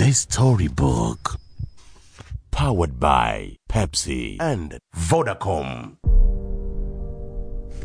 The 0.00 0.12
Storybook. 0.14 1.36
Powered 2.50 2.98
by 2.98 3.56
Pepsi 3.68 4.36
and 4.40 4.78
Vodacom. 4.96 5.96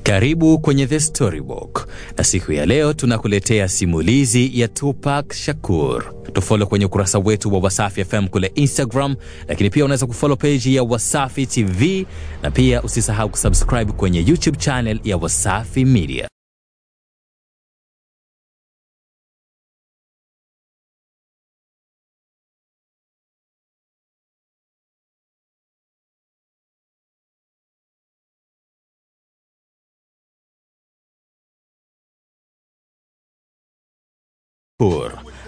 Karibu 0.03 0.59
kwenye 0.59 0.87
The 0.87 0.99
Storybook, 0.99 1.87
na 2.17 2.23
siku 2.23 2.51
ya 2.53 2.65
leo 2.65 2.93
tunakuletea 2.93 3.67
simulizi 3.67 4.59
ya 4.59 4.67
Tupac 4.67 5.33
Shakur. 5.33 6.13
Tufolo 6.33 6.67
kwenye 6.67 6.85
ukurasa 6.85 7.19
wetu 7.19 7.53
wa 7.53 7.59
Wasafi 7.59 8.05
FM 8.05 8.27
kule 8.27 8.51
Instagram, 8.55 9.15
lakini 9.47 9.69
pia 9.69 9.85
unaweza 9.85 10.05
kufollow 10.05 10.37
page 10.37 10.73
ya 10.73 10.83
Wasafi 10.83 11.45
TV 11.45 12.05
na 12.43 12.51
pia 12.51 12.83
usisahau 12.83 13.29
kusubscribe 13.29 13.91
kwenye 13.91 14.19
YouTube 14.19 14.57
channel 14.57 14.99
ya 15.03 15.17
Wasafi 15.17 15.85
Media. 15.85 16.27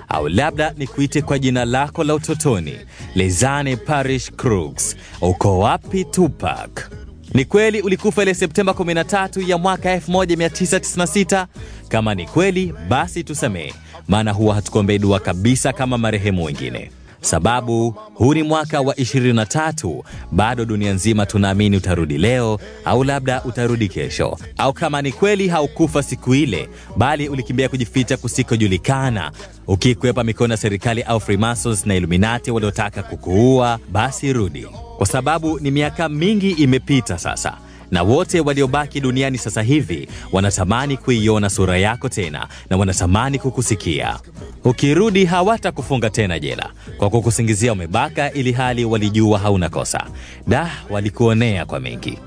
Au 0.07 0.27
labda 0.29 0.73
nikuite 0.77 1.21
kwa 1.21 1.39
jina 1.39 1.65
lako 1.65 2.03
la 2.03 2.15
utotoni 2.15 2.75
Lezane 3.15 3.75
Parish 3.75 4.31
Crooks. 4.31 4.95
Uko 5.21 5.59
wapi 5.59 6.05
Tupac? 6.05 6.89
Ni 7.33 7.45
kweli 7.45 7.81
ulikufa 7.81 8.21
ile 8.23 8.33
Septemba 8.33 8.73
13 8.73 9.49
ya 9.49 9.57
mwaka 9.57 9.95
1996? 9.97 11.47
Kama 11.89 12.15
ni 12.15 12.25
kweli, 12.25 12.73
basi 12.89 13.23
tusamehe, 13.23 13.73
maana 14.07 14.31
huwa 14.31 14.55
hatukuombei 14.55 14.99
dua 14.99 15.19
kabisa 15.19 15.73
kama 15.73 15.97
marehemu 15.97 16.43
wengine 16.43 16.91
sababu 17.21 17.89
huu 18.13 18.33
ni 18.33 18.43
mwaka 18.43 18.81
wa 18.81 18.93
23. 18.93 20.03
Bado 20.31 20.65
dunia 20.65 20.93
nzima 20.93 21.25
tunaamini 21.25 21.77
utarudi 21.77 22.17
leo 22.17 22.59
au 22.85 23.03
labda 23.03 23.43
utarudi 23.43 23.87
kesho, 23.87 24.37
au 24.57 24.73
kama 24.73 25.01
ni 25.01 25.11
kweli 25.11 25.47
haukufa 25.47 26.03
siku 26.03 26.35
ile, 26.35 26.69
bali 26.97 27.29
ulikimbia 27.29 27.69
kujificha 27.69 28.17
kusikojulikana, 28.17 29.31
ukikwepa 29.67 30.23
mikono 30.23 30.53
ya 30.53 30.57
serikali 30.57 31.03
au 31.03 31.19
Freemasons 31.19 31.85
na 31.85 31.95
Illuminati 31.95 32.51
waliotaka 32.51 33.03
kukuua, 33.03 33.79
basi 33.91 34.33
rudi, 34.33 34.67
kwa 34.97 35.05
sababu 35.07 35.59
ni 35.59 35.71
miaka 35.71 36.09
mingi 36.09 36.51
imepita 36.51 37.17
sasa 37.17 37.57
na 37.91 38.03
wote 38.03 38.39
waliobaki 38.39 38.99
duniani 38.99 39.37
sasa 39.37 39.61
hivi 39.61 40.07
wanatamani 40.31 40.97
kuiona 40.97 41.49
sura 41.49 41.77
yako 41.77 42.09
tena 42.09 42.47
na 42.69 42.77
wanatamani 42.77 43.39
kukusikia. 43.39 44.19
Ukirudi 44.63 45.25
hawatakufunga 45.25 46.09
tena 46.09 46.39
jela 46.39 46.69
kwa 46.97 47.09
kukusingizia 47.09 47.73
umebaka, 47.73 48.33
ili 48.33 48.51
hali 48.51 48.85
walijua 48.85 49.39
hauna 49.39 49.69
kosa. 49.69 50.03
Da, 50.47 50.71
walikuonea 50.89 51.65
kwa 51.65 51.79
mengi. 51.79 52.17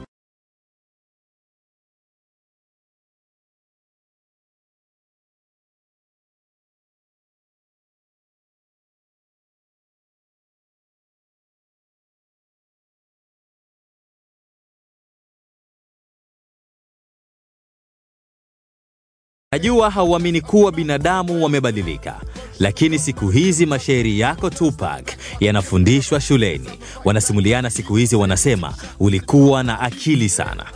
Najua 19.55 19.91
hauamini 19.91 20.41
kuwa 20.41 20.73
binadamu 20.73 21.43
wamebadilika, 21.45 22.21
lakini 22.59 22.99
siku 22.99 23.29
hizi 23.29 23.67
mashairi 23.67 24.21
yako 24.21 24.51
Tupac 24.51 25.05
yanafundishwa 25.41 26.21
shuleni. 26.21 26.69
Wanasimuliana 27.05 27.71
siku 27.71 27.97
hizi, 27.97 28.17
wanasema 28.17 28.75
ulikuwa 29.01 29.63
na 29.63 29.81
akili 29.81 30.29
sana. 30.29 30.67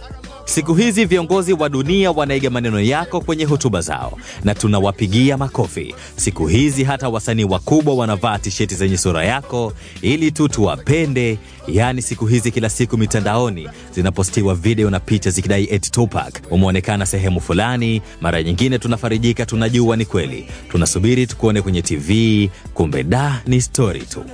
Siku 0.45 0.75
hizi 0.75 1.05
viongozi 1.05 1.53
wa 1.53 1.69
dunia 1.69 2.11
wanaiga 2.11 2.51
maneno 2.51 2.81
yako 2.81 3.21
kwenye 3.21 3.45
hotuba 3.45 3.81
zao 3.81 4.19
na 4.45 4.55
tunawapigia 4.55 5.37
makofi. 5.37 5.95
Siku 6.17 6.47
hizi 6.47 6.85
hata 6.85 7.09
wasanii 7.09 7.45
wakubwa 7.45 7.95
wanavaa 7.95 8.39
tisheti 8.39 8.75
zenye 8.75 8.97
sura 8.99 9.25
yako 9.25 9.73
ili 10.03 10.33
tu 10.33 10.49
tuwapende. 10.49 11.39
Yaani 11.69 12.03
siku 12.03 12.27
hizi 12.27 12.51
kila 12.51 12.69
siku 12.71 12.99
mitandaoni 12.99 13.69
zinapostiwa 13.95 14.55
video 14.55 14.91
na 14.91 15.01
picha 15.01 15.31
zikidai 15.31 15.69
eti 15.71 15.91
Tupac 15.91 16.35
umeonekana 16.51 17.07
sehemu 17.07 17.41
fulani. 17.41 18.03
Mara 18.21 18.43
nyingine 18.43 18.79
tunafarijika, 18.79 19.47
tunajua 19.47 19.97
ni 19.97 20.05
kweli, 20.05 20.47
tunasubiri 20.71 21.27
tukuone 21.27 21.63
kwenye 21.63 21.83
TV, 21.83 22.51
kumbe 22.75 23.03
da 23.03 23.43
ni 23.47 23.61
stori 23.61 24.01
tu 24.01 24.25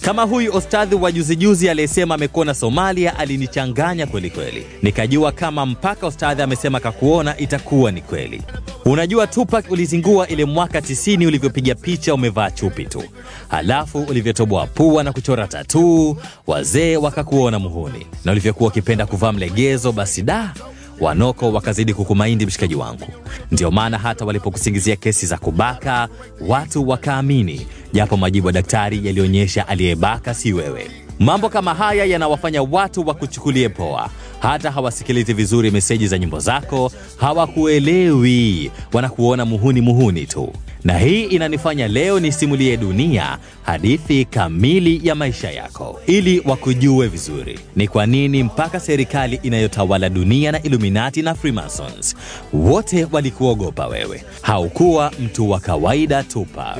kama 0.00 0.22
huyu 0.22 0.56
ostadhi 0.56 0.94
wa 0.94 1.12
juzijuzi 1.12 1.68
aliyesema 1.70 2.14
amekuona 2.14 2.54
Somalia 2.54 3.18
alinichanganya 3.18 4.06
kweli 4.06 4.30
kweli, 4.30 4.66
nikajua 4.82 5.32
kama 5.32 5.66
mpaka 5.66 6.06
ostadhi 6.06 6.42
amesema 6.42 6.80
kakuona 6.80 7.38
itakuwa 7.38 7.90
ni 7.92 8.00
kweli. 8.00 8.42
Unajua 8.84 9.26
Tupac 9.26 9.70
ulizingua 9.70 10.28
ile 10.28 10.44
mwaka 10.44 10.78
90 10.80 11.26
ulivyopiga 11.26 11.74
picha 11.74 12.14
umevaa 12.14 12.50
chupi 12.50 12.84
tu, 12.84 13.02
halafu 13.48 13.98
ulivyotoboa 13.98 14.66
pua 14.66 15.04
na 15.04 15.12
kuchora 15.12 15.46
tatuu, 15.46 16.16
wazee 16.46 16.96
wakakuona 16.96 17.58
muhuni, 17.58 18.06
na 18.24 18.32
ulivyokuwa 18.32 18.68
ukipenda 18.70 19.06
kuvaa 19.06 19.32
mlegezo, 19.32 19.92
basi 19.92 20.22
da 20.22 20.54
wanoko 21.00 21.52
wakazidi 21.52 21.94
kukumaindi 21.94 22.46
mshikaji 22.46 22.74
wangu. 22.74 23.06
Ndio 23.52 23.70
maana 23.70 23.98
hata 23.98 24.24
walipokusingizia 24.24 24.96
kesi 24.96 25.26
za 25.26 25.38
kubaka 25.38 26.08
watu 26.40 26.88
wakaamini, 26.88 27.66
japo 27.92 28.16
majibu 28.16 28.46
ya 28.46 28.52
daktari 28.52 29.06
yalionyesha 29.06 29.68
aliyebaka 29.68 30.34
si 30.34 30.52
wewe. 30.52 30.90
Mambo 31.18 31.48
kama 31.48 31.74
haya 31.74 32.04
yanawafanya 32.04 32.62
watu 32.62 33.08
wakuchukulie 33.08 33.68
poa, 33.68 34.10
hata 34.40 34.70
hawasikilizi 34.70 35.32
vizuri 35.32 35.70
meseji 35.70 36.06
za 36.08 36.18
nyimbo 36.18 36.38
zako, 36.40 36.92
hawakuelewi, 37.16 38.70
wanakuona 38.92 39.44
muhuni 39.44 39.80
muhuni 39.80 40.26
tu. 40.26 40.52
Na 40.84 40.98
hii 40.98 41.22
inanifanya 41.24 41.88
leo 41.88 42.20
nisimulie 42.20 42.76
dunia 42.76 43.38
hadithi 43.62 44.24
kamili 44.24 45.00
ya 45.08 45.14
maisha 45.14 45.50
yako, 45.50 46.00
ili 46.06 46.42
wakujue 46.44 47.06
vizuri 47.08 47.58
ni 47.76 47.88
kwa 47.88 48.06
nini 48.06 48.42
mpaka 48.42 48.80
serikali 48.80 49.40
inayotawala 49.42 50.08
dunia 50.08 50.52
na 50.52 50.62
Illuminati 50.62 51.22
na 51.22 51.34
Freemasons 51.34 52.16
wote 52.52 53.06
walikuogopa 53.12 53.86
wewe. 53.86 54.24
Haukuwa 54.42 55.12
mtu 55.20 55.50
wa 55.50 55.60
kawaida 55.60 56.22
Tupac. 56.22 56.78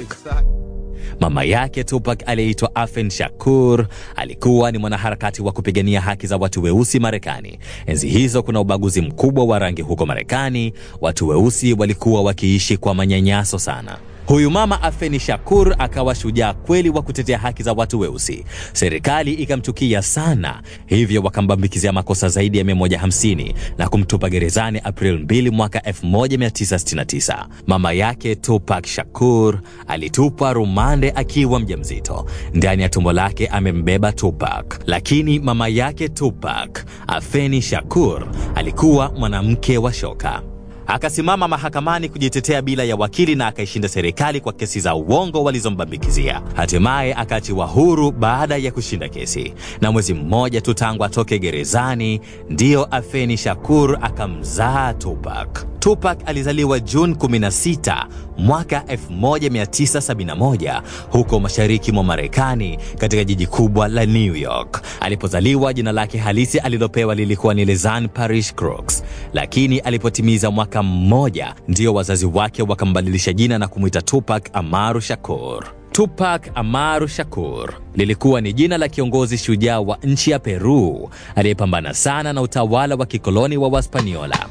Mama 1.21 1.45
yake 1.45 1.84
Tupac 1.84 2.23
aliyeitwa 2.27 2.75
Afen 2.75 3.11
Shakur 3.11 3.87
alikuwa 4.17 4.73
ni 4.73 4.79
mwanaharakati 4.79 5.43
wa 5.43 5.53
kupigania 5.53 6.01
haki 6.01 6.27
za 6.27 6.37
watu 6.37 6.62
weusi 6.62 7.01
Marekani. 7.01 7.59
Enzi 7.87 8.09
hizo 8.09 8.43
kuna 8.43 8.61
ubaguzi 8.61 9.01
mkubwa 9.01 9.45
wa 9.45 9.59
rangi 9.59 9.83
huko 9.83 10.06
Marekani. 10.06 10.73
Watu 11.01 11.29
weusi 11.29 11.73
walikuwa 11.73 12.23
wakiishi 12.23 12.77
kwa 12.77 12.95
manyanyaso 12.95 13.59
sana. 13.59 13.99
Huyu 14.28 14.50
mama 14.50 14.83
Afeni 14.83 15.21
Shakur 15.21 15.75
akawa 15.78 16.15
shujaa 16.15 16.53
kweli 16.55 16.91
wa 16.91 17.03
kutetea 17.03 17.39
haki 17.39 17.62
za 17.62 17.72
watu 17.72 18.00
weusi. 18.00 18.44
Serikali 18.72 19.33
ikamchukia 19.34 20.03
sana, 20.03 20.62
hivyo 20.87 21.22
wakambambikizia 21.22 21.93
makosa 21.93 22.28
zaidi 22.28 22.59
ya 22.59 22.65
150 22.65 23.55
na 23.78 23.88
kumtupa 23.88 24.31
gerezani 24.31 24.81
April 24.84 25.19
2 25.25 25.50
mwaka 25.50 25.78
1969. 25.78 27.47
Mama 27.67 27.93
yake 27.93 28.34
Tupac 28.37 28.87
Shakur 28.87 29.61
alitupwa 29.87 30.53
rumande 30.53 31.11
akiwa 31.15 31.61
mjamzito. 31.61 32.27
Ndani 32.55 32.83
ya 32.83 32.88
tumbo 32.88 33.12
lake 33.12 33.47
amembeba 33.47 34.12
Tupac, 34.12 34.81
lakini 34.87 35.38
mama 35.38 35.69
yake 35.69 36.09
Tupac, 36.09 36.84
Afeni 37.06 37.62
Shakur, 37.62 38.27
alikuwa 38.55 39.12
mwanamke 39.12 39.78
wa 39.78 39.93
shoka 39.93 40.43
akasimama 40.88 41.49
mahakamani 41.49 42.09
kujitetea 42.09 42.62
bila 42.62 42.84
ya 42.84 42.97
wakili 42.97 43.34
na 43.34 43.47
akaishinda 43.47 43.88
serikali 43.88 44.41
kwa 44.41 44.53
kesi 44.53 44.81
za 44.81 44.94
uongo 44.94 45.44
walizombambikizia. 45.44 46.43
Hatimaye 46.55 47.14
akaachiwa 47.14 47.67
huru 47.67 48.11
baada 48.11 48.56
ya 48.56 48.73
kushinda 48.73 49.08
kesi, 49.08 49.55
na 49.81 49.93
mwezi 49.93 50.14
mmoja 50.14 50.61
tu 50.61 50.75
tangu 50.75 51.05
atoke 51.05 51.38
gerezani 51.38 52.20
ndiyo 52.50 52.85
Afeni 52.85 53.37
Shakur 53.37 53.99
akamzaa 54.02 54.94
Tupac. 54.94 55.64
Tupac 55.79 56.19
alizaliwa 56.26 56.81
Juni 56.81 57.14
16 57.14 58.06
mwaka 58.38 58.85
1971 58.87 60.82
huko 61.11 61.40
mashariki 61.40 61.93
mwa 61.93 62.05
Marekani 62.05 62.79
katika 62.99 63.25
jiji 63.25 63.46
kubwa 63.46 63.88
la 63.88 64.06
New 64.06 64.37
York. 64.37 64.82
Alipozaliwa 65.00 65.75
jina 65.75 65.93
lake 65.93 66.19
halisi 66.19 66.58
alilopewa 66.58 67.14
lilikuwa 67.14 67.55
ni 67.55 67.64
Lezane 67.64 68.08
Parish 68.08 68.55
Crooks, 68.55 69.05
lakini 69.32 69.79
alipotimiza 69.79 70.50
mwaka 70.50 70.82
mmoja 70.82 71.55
ndio 71.69 71.94
wazazi 71.94 72.26
wake 72.26 72.62
wakambadilisha 72.62 73.32
jina 73.32 73.58
na 73.58 73.69
kumwita 73.69 74.02
Tupac 74.02 74.49
Amaru 74.52 75.00
Shakur. 75.00 75.64
Tupac 75.93 76.43
Amaru 76.55 77.08
Shakur 77.08 77.75
lilikuwa 77.94 78.40
ni 78.40 78.52
jina 78.52 78.79
la 78.79 78.88
kiongozi 78.88 79.38
shujaa 79.38 79.81
wa 79.81 79.99
nchi 80.02 80.31
ya 80.31 80.38
Peru 80.38 81.11
aliyepambana 81.35 81.94
sana 81.94 82.32
na 82.32 82.43
utawala 82.43 82.94
wa 82.94 83.06
kikoloni 83.06 83.56
wa 83.56 83.69
Waspaniola. 83.69 84.46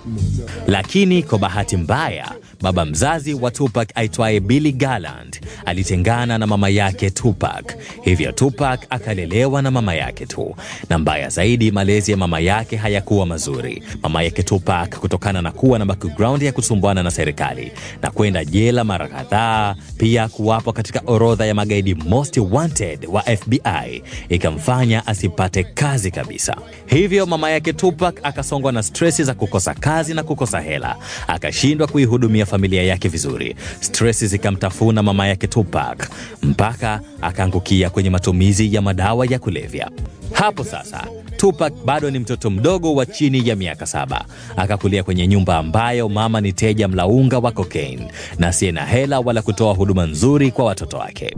Lakini 0.68 1.24
kwa 1.24 1.40
bahati 1.40 1.78
mbaya, 1.78 2.32
baba 2.62 2.86
mzazi 2.86 3.34
wa 3.34 3.52
Tupac 3.52 3.90
aitwaye 3.96 4.40
Billy 4.40 4.72
Garland 4.72 5.42
alitengana 5.66 6.38
na 6.38 6.48
mama 6.48 6.70
yake 6.70 7.10
Tupac, 7.10 7.76
hivyo 8.04 8.32
Tupac 8.32 8.80
akalelewa 8.90 9.62
na 9.62 9.72
mama 9.72 9.96
yake 9.96 10.26
tu, 10.26 10.56
na 10.90 10.98
mbaya 10.98 11.30
zaidi, 11.30 11.72
malezi 11.72 12.12
ya 12.12 12.18
mama 12.18 12.40
yake 12.40 12.76
hayakuwa 12.78 13.26
mazuri. 13.26 13.84
Mama 14.04 14.24
yake 14.24 14.44
Tupac, 14.44 15.00
kutokana 15.00 15.42
na 15.42 15.52
kuwa 15.52 15.80
na 15.80 15.86
background 15.86 16.44
ya 16.44 16.52
kusumbwana 16.52 17.04
na 17.04 17.12
serikali 17.12 17.72
na 18.02 18.12
kwenda 18.12 18.46
jela 18.46 18.84
mara 18.84 19.08
kadhaa, 19.08 19.76
pia 19.98 20.28
kuwapo 20.28 20.74
katika 20.74 21.02
orodha 21.06 21.46
ya 21.46 21.54
magaidi 21.54 21.96
most 21.96 22.38
wanted 22.52 23.08
wa 23.12 23.22
FBI, 23.24 24.04
ikamfanya 24.30 25.08
asipate 25.08 25.64
kazi 25.64 26.12
kabisa. 26.12 26.58
Hivyo 26.86 27.26
mama 27.26 27.50
yake 27.52 27.74
Tupac 27.74 28.16
akasongwa 28.24 28.72
na 28.72 28.84
stresi 28.84 29.24
za 29.24 29.34
kukosa 29.34 29.74
kazi 29.74 30.14
na 30.14 30.24
kukosa 30.24 30.60
hela, 30.62 30.96
akashindwa 31.28 31.88
kuihudumia 31.88 32.46
familia 32.48 32.84
yake 32.84 33.08
vizuri. 33.10 33.56
Stresi 33.80 34.28
zikamtafuna 34.28 35.04
mama 35.04 35.28
yake 35.28 35.48
Tupac 35.48 36.10
mpaka 36.44 37.02
akaangukia 37.22 37.90
kwenye 37.90 38.10
matumizi 38.10 38.76
ya 38.76 38.82
madawa 38.82 39.26
ya 39.26 39.40
kulevya. 39.40 39.92
Hapo 40.34 40.64
sasa 40.64 41.08
Tupac 41.38 41.74
bado 41.86 42.12
ni 42.12 42.20
mtoto 42.20 42.50
mdogo 42.50 42.96
wa 42.96 43.06
chini 43.06 43.48
ya 43.50 43.56
miaka 43.56 43.86
saba, 43.86 44.26
akakulia 44.56 45.04
kwenye 45.04 45.28
nyumba 45.28 45.58
ambayo 45.58 46.10
mama 46.10 46.42
ni 46.42 46.54
teja 46.54 46.88
mlaunga 46.88 47.40
wa 47.40 47.52
cocaine 47.52 48.08
na 48.40 48.48
asiye 48.48 48.72
na 48.72 48.86
hela 48.86 49.20
wala 49.20 49.42
kutoa 49.42 49.74
huduma 49.74 50.06
nzuri 50.06 50.52
kwa 50.52 50.66
watoto 50.66 50.98
wake. 50.98 51.36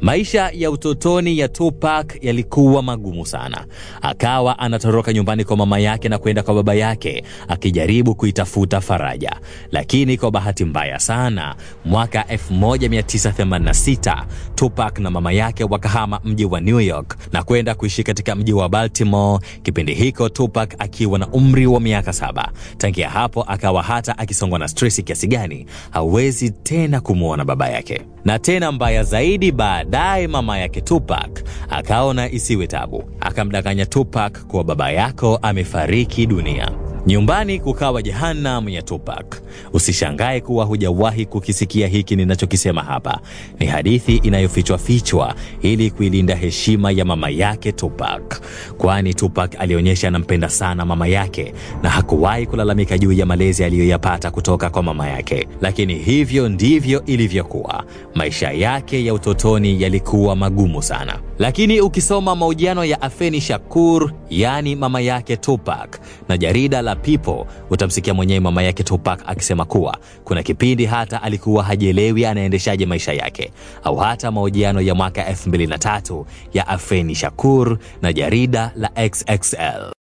Maisha 0.00 0.50
ya 0.54 0.70
utotoni 0.70 1.38
ya 1.38 1.48
Tupac 1.48 2.24
yalikuwa 2.24 2.82
magumu 2.82 3.26
sana. 3.26 3.64
Akawa 4.02 4.58
anatoroka 4.58 5.12
nyumbani 5.12 5.44
kwa 5.44 5.56
mama 5.56 5.78
yake 5.78 6.08
na 6.08 6.18
kwenda 6.18 6.42
kwa 6.42 6.54
baba 6.54 6.74
yake 6.74 7.24
akijaribu 7.48 8.14
kuitafuta 8.14 8.80
faraja, 8.80 9.36
lakini 9.72 10.16
kwa 10.16 10.30
bahati 10.30 10.64
mbaya 10.64 10.98
sana, 10.98 11.54
mwaka 11.84 12.22
1986 12.22 14.24
Tupac 14.54 14.98
na 14.98 15.10
mama 15.10 15.32
yake 15.32 15.64
wakahama 15.64 16.20
mji 16.24 16.44
wa 16.44 16.60
New 16.60 16.80
York 16.80 17.16
na 17.32 17.42
kwenda 17.42 17.74
kuishi 17.74 18.02
katika 18.02 18.34
mji 18.34 18.52
wa 18.52 18.68
Baltimore, 18.68 19.44
kipindi 19.62 19.94
hiko 19.94 20.28
Tupac 20.28 20.74
akiwa 20.78 21.18
na 21.18 21.28
umri 21.28 21.66
wa 21.66 21.80
miaka 21.80 22.12
saba. 22.12 22.52
Tangia 22.78 23.10
hapo 23.10 23.42
akawa 23.42 23.82
hata 23.82 24.18
akisongwa 24.18 24.58
na 24.58 24.68
stresi 24.68 25.02
kiasi 25.02 25.26
gani 25.26 25.66
hawezi 25.90 26.50
tena 26.50 27.00
kumwona 27.00 27.44
baba 27.44 27.68
yake, 27.68 28.00
na 28.24 28.38
tena 28.38 28.72
mbaya 28.72 29.04
zaidi 29.04 29.52
Baadaye 29.88 30.26
mama 30.28 30.58
yake 30.58 30.80
Tupac 30.80 31.44
akaona 31.70 32.30
isiwe 32.30 32.66
tabu, 32.66 33.04
akamdanganya 33.20 33.86
Tupac 33.86 34.44
kuwa 34.46 34.64
baba 34.64 34.90
yako 34.90 35.36
amefariki 35.42 36.26
dunia. 36.26 36.70
Nyumbani 37.06 37.60
kukawa 37.60 38.02
jehanamu 38.02 38.68
ya 38.68 38.82
Tupac. 38.82 39.42
Usishangae 39.72 40.40
kuwa 40.40 40.64
hujawahi 40.64 41.26
kukisikia 41.26 41.86
hiki 41.88 42.16
ninachokisema 42.16 42.82
hapa. 42.82 43.20
Ni 43.58 43.66
hadithi 43.66 44.16
inayofichwa 44.16 44.78
fichwa 44.78 45.34
ili 45.62 45.90
kuilinda 45.90 46.34
heshima 46.36 46.90
ya 46.90 47.04
mama 47.04 47.30
yake 47.30 47.72
Tupac, 47.72 48.40
kwani 48.78 49.14
Tupac 49.14 49.54
alionyesha 49.58 50.08
anampenda 50.08 50.48
sana 50.48 50.84
mama 50.84 51.06
yake 51.06 51.54
na 51.82 51.90
hakuwahi 51.90 52.46
kulalamika 52.46 52.98
juu 52.98 53.12
ya 53.12 53.26
malezi 53.26 53.64
aliyoyapata 53.64 54.30
kutoka 54.30 54.70
kwa 54.70 54.82
mama 54.82 55.08
yake. 55.08 55.48
Lakini 55.60 55.94
hivyo 55.94 56.48
ndivyo 56.48 57.04
ilivyokuwa. 57.04 57.84
Maisha 58.14 58.50
yake 58.50 59.04
ya 59.04 59.14
utotoni 59.14 59.82
yalikuwa 59.82 60.36
magumu 60.36 60.82
sana, 60.82 61.18
lakini 61.38 61.80
ukisoma 61.80 62.36
mahojiano 62.36 62.84
ya 62.84 63.02
Afeni 63.02 63.40
Shakur, 63.40 64.12
yaani 64.30 64.76
mama 64.76 65.00
yake 65.00 65.36
Tupac, 65.36 66.00
na 66.28 66.38
jarida 66.38 66.82
la 66.88 66.96
People 66.96 67.44
utamsikia 67.70 68.14
mwenyewe 68.14 68.40
mama 68.40 68.62
yake 68.62 68.82
Tupac 68.82 69.20
akisema 69.26 69.64
kuwa 69.64 69.98
kuna 70.24 70.42
kipindi 70.42 70.86
hata 70.86 71.22
alikuwa 71.22 71.64
hajielewi 71.64 72.26
anaendeshaje 72.26 72.86
maisha 72.86 73.12
yake, 73.12 73.52
au 73.84 73.96
hata 73.96 74.30
mahojiano 74.30 74.80
ya 74.80 74.94
mwaka 74.94 75.30
2003 75.32 76.24
ya 76.54 76.68
Afeni 76.68 77.14
Shakur 77.14 77.78
na 78.02 78.12
jarida 78.12 78.72
la 78.76 78.90
XXL. 79.08 79.97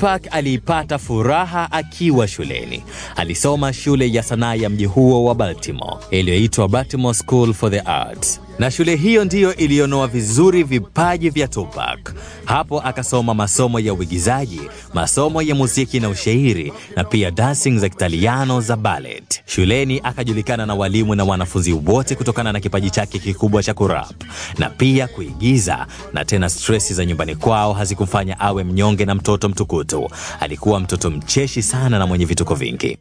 Tupac 0.00 0.28
aliipata 0.30 0.98
furaha 0.98 1.72
akiwa 1.72 2.28
shuleni. 2.28 2.82
Alisoma 3.16 3.72
shule 3.72 4.12
ya 4.12 4.22
sanaa 4.22 4.54
ya 4.54 4.70
mji 4.70 4.84
huo 4.84 5.24
wa 5.24 5.34
Baltimore 5.34 5.96
iliyoitwa 6.10 6.68
Baltimore 6.68 7.14
School 7.14 7.54
for 7.54 7.70
the 7.70 7.80
Arts, 7.80 8.40
na 8.60 8.70
shule 8.70 8.96
hiyo 8.96 9.24
ndiyo 9.24 9.56
iliyonoa 9.56 10.06
vizuri 10.06 10.62
vipaji 10.62 11.30
vya 11.30 11.48
Tupac. 11.48 12.14
Hapo 12.44 12.80
akasoma 12.80 13.34
masomo 13.34 13.80
ya 13.80 13.94
uigizaji, 13.94 14.60
masomo 14.94 15.42
ya 15.42 15.54
muziki 15.54 16.00
na 16.00 16.08
ushairi, 16.08 16.72
na 16.96 17.04
pia 17.04 17.30
dancing 17.30 17.78
za 17.78 17.88
Kitaliano 17.88 18.60
za 18.60 18.76
ballet. 18.76 19.42
Shuleni 19.46 20.00
akajulikana 20.04 20.66
na 20.66 20.74
walimu 20.74 21.14
na 21.14 21.24
wanafunzi 21.24 21.72
wote 21.72 22.14
kutokana 22.14 22.52
na 22.52 22.60
kipaji 22.60 22.90
chake 22.90 23.18
kikubwa 23.18 23.62
cha 23.62 23.74
kurap 23.74 24.24
na 24.58 24.70
pia 24.70 25.08
kuigiza, 25.08 25.86
na 26.12 26.24
tena 26.24 26.48
stresi 26.50 26.94
za 26.94 27.04
nyumbani 27.06 27.36
kwao 27.36 27.72
hazikumfanya 27.72 28.40
awe 28.40 28.64
mnyonge 28.64 29.04
na 29.04 29.14
mtoto 29.14 29.48
mtukutu. 29.48 30.10
Alikuwa 30.40 30.80
mtoto 30.80 31.10
mcheshi 31.10 31.62
sana 31.62 31.98
na 31.98 32.06
mwenye 32.06 32.24
vituko 32.24 32.54
vingi. 32.54 32.98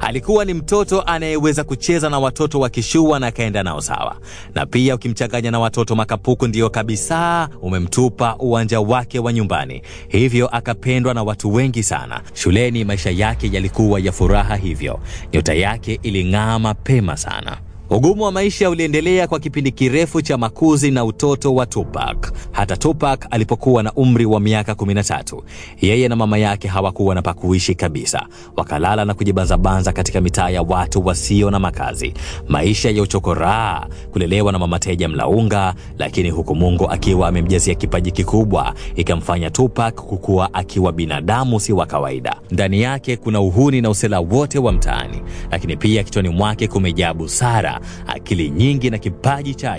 Alikuwa 0.00 0.44
ni 0.44 0.54
mtoto 0.54 1.02
anayeweza 1.02 1.64
kucheza 1.64 2.10
na 2.10 2.18
watoto 2.18 2.60
wa 2.60 2.68
kishua 2.70 3.18
na 3.18 3.26
akaenda 3.26 3.62
nao 3.62 3.80
sawa, 3.80 4.16
na 4.54 4.66
pia 4.66 4.94
ukimchanganya 4.94 5.50
na 5.50 5.58
watoto 5.58 5.94
makapuku, 5.96 6.46
ndiyo 6.46 6.70
kabisa 6.70 7.48
umemtupa 7.62 8.36
uwanja 8.38 8.80
wake 8.80 9.18
wa 9.18 9.32
nyumbani. 9.32 9.82
Hivyo 10.08 10.48
akapendwa 10.48 11.14
na 11.14 11.22
watu 11.22 11.54
wengi 11.54 11.82
sana. 11.82 12.20
Shuleni 12.34 12.84
maisha 12.84 13.10
yake 13.10 13.50
yalikuwa 13.52 14.00
ya 14.00 14.12
furaha, 14.12 14.56
hivyo 14.56 15.00
nyota 15.32 15.54
yake 15.54 16.00
iling'aa 16.02 16.58
mapema 16.58 17.16
sana. 17.16 17.58
Ugumu 17.92 18.22
wa 18.24 18.32
maisha 18.32 18.70
uliendelea 18.70 19.26
kwa 19.28 19.40
kipindi 19.40 19.72
kirefu 19.72 20.22
cha 20.22 20.36
makuzi 20.38 20.90
na 20.90 21.04
utoto 21.04 21.54
wa 21.54 21.66
Tupac. 21.66 22.32
Hata 22.52 22.76
Tupac 22.76 23.26
alipokuwa 23.30 23.82
na 23.82 23.92
umri 23.92 24.26
wa 24.26 24.40
miaka 24.40 24.72
13, 24.72 25.42
yeye 25.80 26.08
na 26.08 26.16
mama 26.16 26.38
yake 26.38 26.68
hawakuwa 26.68 27.14
na 27.14 27.22
pakuishi 27.22 27.74
kabisa, 27.74 28.26
wakalala 28.56 29.04
na 29.04 29.14
kujibanzabanza 29.14 29.92
katika 29.92 30.20
mitaa 30.20 30.50
ya 30.50 30.62
watu 30.62 31.06
wasio 31.06 31.50
na 31.50 31.58
makazi, 31.58 32.14
maisha 32.48 32.90
ya 32.90 33.02
uchokoraa, 33.02 33.86
kulelewa 34.12 34.52
na 34.52 34.58
mama 34.58 34.78
teja 34.78 35.08
mlaunga, 35.08 35.74
lakini 35.98 36.30
huku 36.30 36.54
Mungu 36.54 36.90
akiwa 36.90 37.28
amemjazia 37.28 37.74
kipaji 37.74 38.10
kikubwa, 38.10 38.74
ikamfanya 38.96 39.50
Tupac 39.50 39.94
kukua 39.94 40.54
akiwa 40.54 40.92
binadamu 40.92 41.60
si 41.60 41.72
wa 41.72 41.86
kawaida. 41.86 42.36
Ndani 42.50 42.80
yake 42.82 43.16
kuna 43.16 43.40
uhuni 43.40 43.80
na 43.80 43.90
usela 43.90 44.20
wote 44.20 44.58
wa 44.58 44.72
mtaani, 44.72 45.22
lakini 45.50 45.76
pia 45.76 46.02
kichwani 46.04 46.28
mwake 46.28 46.68
kumejaa 46.68 47.14
busara 47.14 47.79
akili 48.06 48.50
nyingi 48.50 48.90
na 48.90 48.98
kipaji 48.98 49.54
cha 49.54 49.72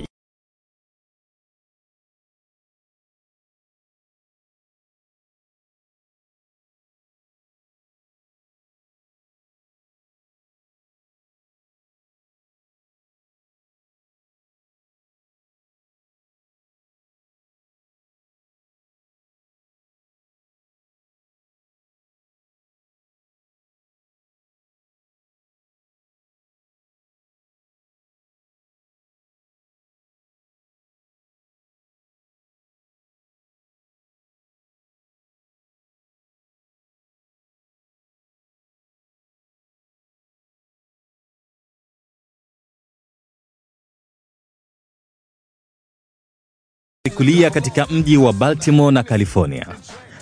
Alikulia 47.07 47.49
katika 47.49 47.85
mji 47.85 48.17
wa 48.17 48.33
Baltimore 48.33 48.93
na 48.93 49.03
California, 49.03 49.65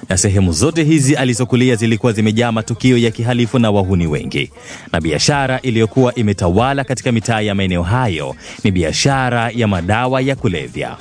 na 0.09 0.17
sehemu 0.17 0.51
zote 0.51 0.83
hizi 0.83 1.15
alizokulia 1.15 1.75
zilikuwa 1.75 2.11
zimejaa 2.13 2.51
matukio 2.51 2.97
ya 2.97 3.11
kihalifu 3.11 3.59
na 3.59 3.71
wahuni 3.71 4.07
wengi, 4.07 4.51
na 4.91 5.01
biashara 5.01 5.61
iliyokuwa 5.61 6.15
imetawala 6.15 6.83
katika 6.83 7.11
mitaa 7.11 7.41
ya 7.41 7.55
maeneo 7.55 7.83
hayo 7.83 8.35
ni 8.63 8.71
biashara 8.71 9.49
ya 9.55 9.67
madawa 9.67 10.21
ya 10.21 10.35
kulevya. 10.35 10.97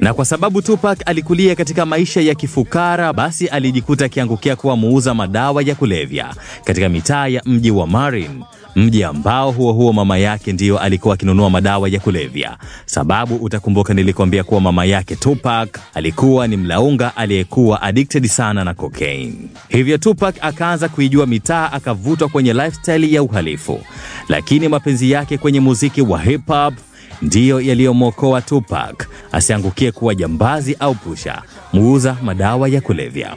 Na 0.00 0.14
kwa 0.14 0.24
sababu 0.24 0.62
Tupac 0.62 0.98
alikulia 1.06 1.54
katika 1.54 1.86
maisha 1.86 2.20
ya 2.20 2.34
kifukara, 2.34 3.12
basi 3.12 3.46
alijikuta 3.46 4.04
akiangukia 4.04 4.56
kuwa 4.56 4.76
muuza 4.76 5.14
madawa 5.14 5.62
ya 5.62 5.74
kulevya 5.74 6.34
katika 6.64 6.88
mitaa 6.88 7.26
ya 7.28 7.42
mji 7.46 7.70
wa 7.70 7.86
Marin, 7.86 8.42
mji 8.76 9.04
ambao 9.04 9.50
huo 9.52 9.72
huo 9.72 9.92
mama 9.92 10.18
yake 10.18 10.52
ndiyo 10.52 10.78
alikuwa 10.78 11.14
akinunua 11.14 11.50
madawa 11.50 11.88
ya 11.88 12.00
kulevya. 12.00 12.56
Sababu 12.86 13.36
utakumbuka 13.36 13.94
nilikwambia 13.94 14.44
kuwa 14.44 14.60
mama 14.60 14.84
yake 14.84 15.16
Tupac 15.16 15.78
alikuwa 15.94 16.46
ni 16.48 16.56
mlaunga 16.56 17.16
aliyekuwa 17.16 17.82
addicted 17.82 18.26
sana 18.26 18.64
na 18.64 18.74
cocaine. 18.74 19.34
Hivyo 19.68 19.98
Tupac 19.98 20.34
akaanza 20.40 20.88
kuijua 20.88 21.26
mitaa, 21.26 21.72
akavutwa 21.72 22.28
kwenye 22.28 22.52
lifestyle 22.52 23.12
ya 23.12 23.22
uhalifu, 23.22 23.80
lakini 24.28 24.68
mapenzi 24.68 25.10
yake 25.10 25.38
kwenye 25.38 25.60
muziki 25.60 26.02
wa 26.02 26.20
hip 26.22 26.46
hop 26.46 26.74
ndiyo 27.22 27.60
yaliyomwokoa 27.60 28.40
Tupac 28.42 29.06
asiangukie 29.32 29.92
kuwa 29.92 30.14
jambazi 30.14 30.76
au 30.80 30.94
pusha, 30.94 31.42
muuza 31.72 32.16
madawa 32.22 32.68
ya 32.68 32.80
kulevya. 32.80 33.36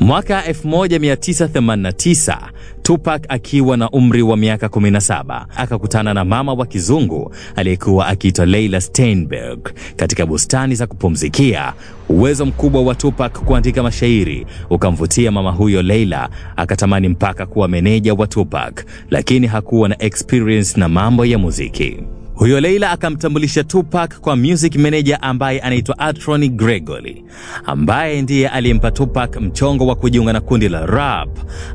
Mwaka 0.00 0.42
1989 0.50 2.38
Tupac 2.88 3.22
akiwa 3.28 3.76
na 3.76 3.90
umri 3.90 4.22
wa 4.22 4.36
miaka 4.36 4.66
17 4.66 5.46
akakutana 5.56 6.14
na 6.14 6.24
mama 6.24 6.52
wa 6.52 6.66
kizungu 6.66 7.34
aliyekuwa 7.56 8.06
akiitwa 8.06 8.46
Leila 8.46 8.80
Steinberg 8.80 9.68
katika 9.96 10.26
bustani 10.26 10.74
za 10.74 10.86
kupumzikia. 10.86 11.72
Uwezo 12.08 12.46
mkubwa 12.46 12.82
wa 12.82 12.94
Tupac 12.94 13.32
kuandika 13.38 13.82
mashairi 13.82 14.46
ukamvutia 14.70 15.30
mama 15.30 15.50
huyo 15.52 15.82
Leila, 15.82 16.28
akatamani 16.56 17.08
mpaka 17.08 17.46
kuwa 17.46 17.68
meneja 17.68 18.14
wa 18.14 18.26
Tupac, 18.26 18.84
lakini 19.10 19.46
hakuwa 19.46 19.88
na 19.88 20.02
experience 20.02 20.80
na 20.80 20.88
mambo 20.88 21.24
ya 21.26 21.38
muziki. 21.38 21.96
Huyo 22.38 22.60
Leila 22.60 22.90
akamtambulisha 22.90 23.64
Tupac 23.64 24.20
kwa 24.20 24.36
music 24.36 24.76
manager 24.76 25.18
ambaye 25.20 25.60
anaitwa 25.60 25.98
Atron 25.98 26.48
Gregory, 26.48 27.24
ambaye 27.66 28.22
ndiye 28.22 28.48
aliyempa 28.48 28.90
Tupac 28.90 29.36
mchongo 29.36 29.86
wa 29.86 29.94
kujiunga 29.96 30.32
na 30.32 30.40
kundi 30.40 30.68
la 30.68 30.86
rap 30.86 31.28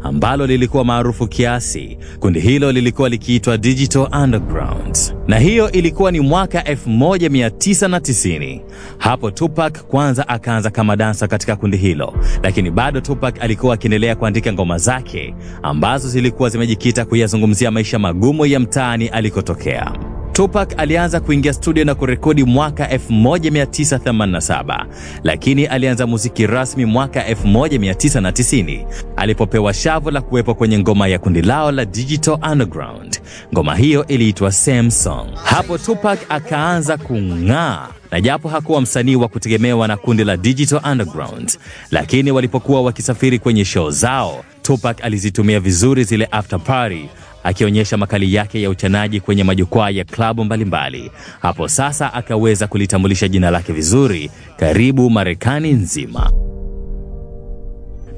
ambalo 0.04 0.48
lilikuwa 0.48 0.86
maarufu 0.86 1.28
kiasi. 1.28 1.98
Kundi 2.20 2.40
hilo 2.40 2.72
lilikuwa 2.72 3.10
likiitwa 3.10 3.58
Digital 3.58 4.08
Underground, 4.24 4.98
na 5.28 5.40
hiyo 5.40 5.72
ilikuwa 5.72 6.12
ni 6.12 6.20
mwaka 6.20 6.62
1990. 6.62 8.62
Hapo 8.98 9.32
Tupac 9.32 9.82
kwanza 9.84 10.28
akaanza 10.28 10.70
kama 10.70 10.96
dansa 10.96 11.28
katika 11.28 11.56
kundi 11.56 11.78
hilo, 11.78 12.14
lakini 12.44 12.72
bado 12.72 13.02
Tupac 13.02 13.36
alikuwa 13.42 13.74
akiendelea 13.74 14.16
kuandika 14.16 14.54
ngoma 14.54 14.78
zake 14.78 15.36
ambazo 15.64 16.10
zilikuwa 16.10 16.50
zimejikita 16.50 17.06
kuyazungumzia 17.06 17.72
maisha 17.72 18.00
magumu 18.00 18.46
ya 18.46 18.60
mtaani 18.60 19.08
alikotokea. 19.08 19.92
Tupac 20.34 20.74
alianza 20.78 21.20
kuingia 21.20 21.54
studio 21.54 21.86
na 21.86 21.96
kurekodi 21.96 22.44
mwaka 22.44 22.88
1987 22.88 24.86
lakini 25.24 25.66
alianza 25.66 26.08
muziki 26.08 26.48
rasmi 26.48 26.86
mwaka 26.86 27.32
1990 27.32 28.86
alipopewa 29.16 29.74
shavu 29.74 30.12
la 30.12 30.22
kuwepo 30.22 30.54
kwenye 30.56 30.80
ngoma 30.80 31.08
ya 31.08 31.20
kundi 31.20 31.42
lao 31.42 31.72
la 31.72 31.86
Digital 31.86 32.38
Underground. 32.52 33.22
Ngoma 33.54 33.76
hiyo 33.76 34.08
iliitwa 34.08 34.52
Same 34.52 34.92
Song. 34.92 35.28
Hapo 35.44 35.78
Tupac 35.78 36.20
akaanza 36.30 36.98
kung'aa 36.98 37.88
na 38.12 38.22
japo 38.22 38.50
hakuwa 38.50 38.82
msanii 38.82 39.16
wa 39.16 39.28
kutegemewa 39.28 39.88
na 39.88 39.98
kundi 39.98 40.24
la 40.24 40.38
Digital 40.38 40.82
Underground, 40.92 41.58
lakini 41.92 42.32
walipokuwa 42.32 42.82
wakisafiri 42.82 43.40
kwenye 43.40 43.66
show 43.66 43.90
zao, 43.92 44.44
Tupac 44.62 45.04
alizitumia 45.04 45.60
vizuri 45.60 46.04
zile 46.04 46.28
after 46.32 46.60
party 46.60 47.10
akionyesha 47.44 47.98
makali 47.98 48.34
yake 48.34 48.62
ya 48.62 48.70
uchanaji 48.70 49.20
kwenye 49.20 49.44
majukwaa 49.44 49.90
ya 49.90 50.04
klabu 50.04 50.46
mbalimbali. 50.46 51.12
Hapo 51.42 51.68
sasa 51.68 52.14
akaweza 52.14 52.68
kulitambulisha 52.68 53.28
jina 53.28 53.52
lake 53.52 53.74
vizuri 53.74 54.32
karibu 54.58 55.10
Marekani 55.10 55.74
nzima. 55.74 56.32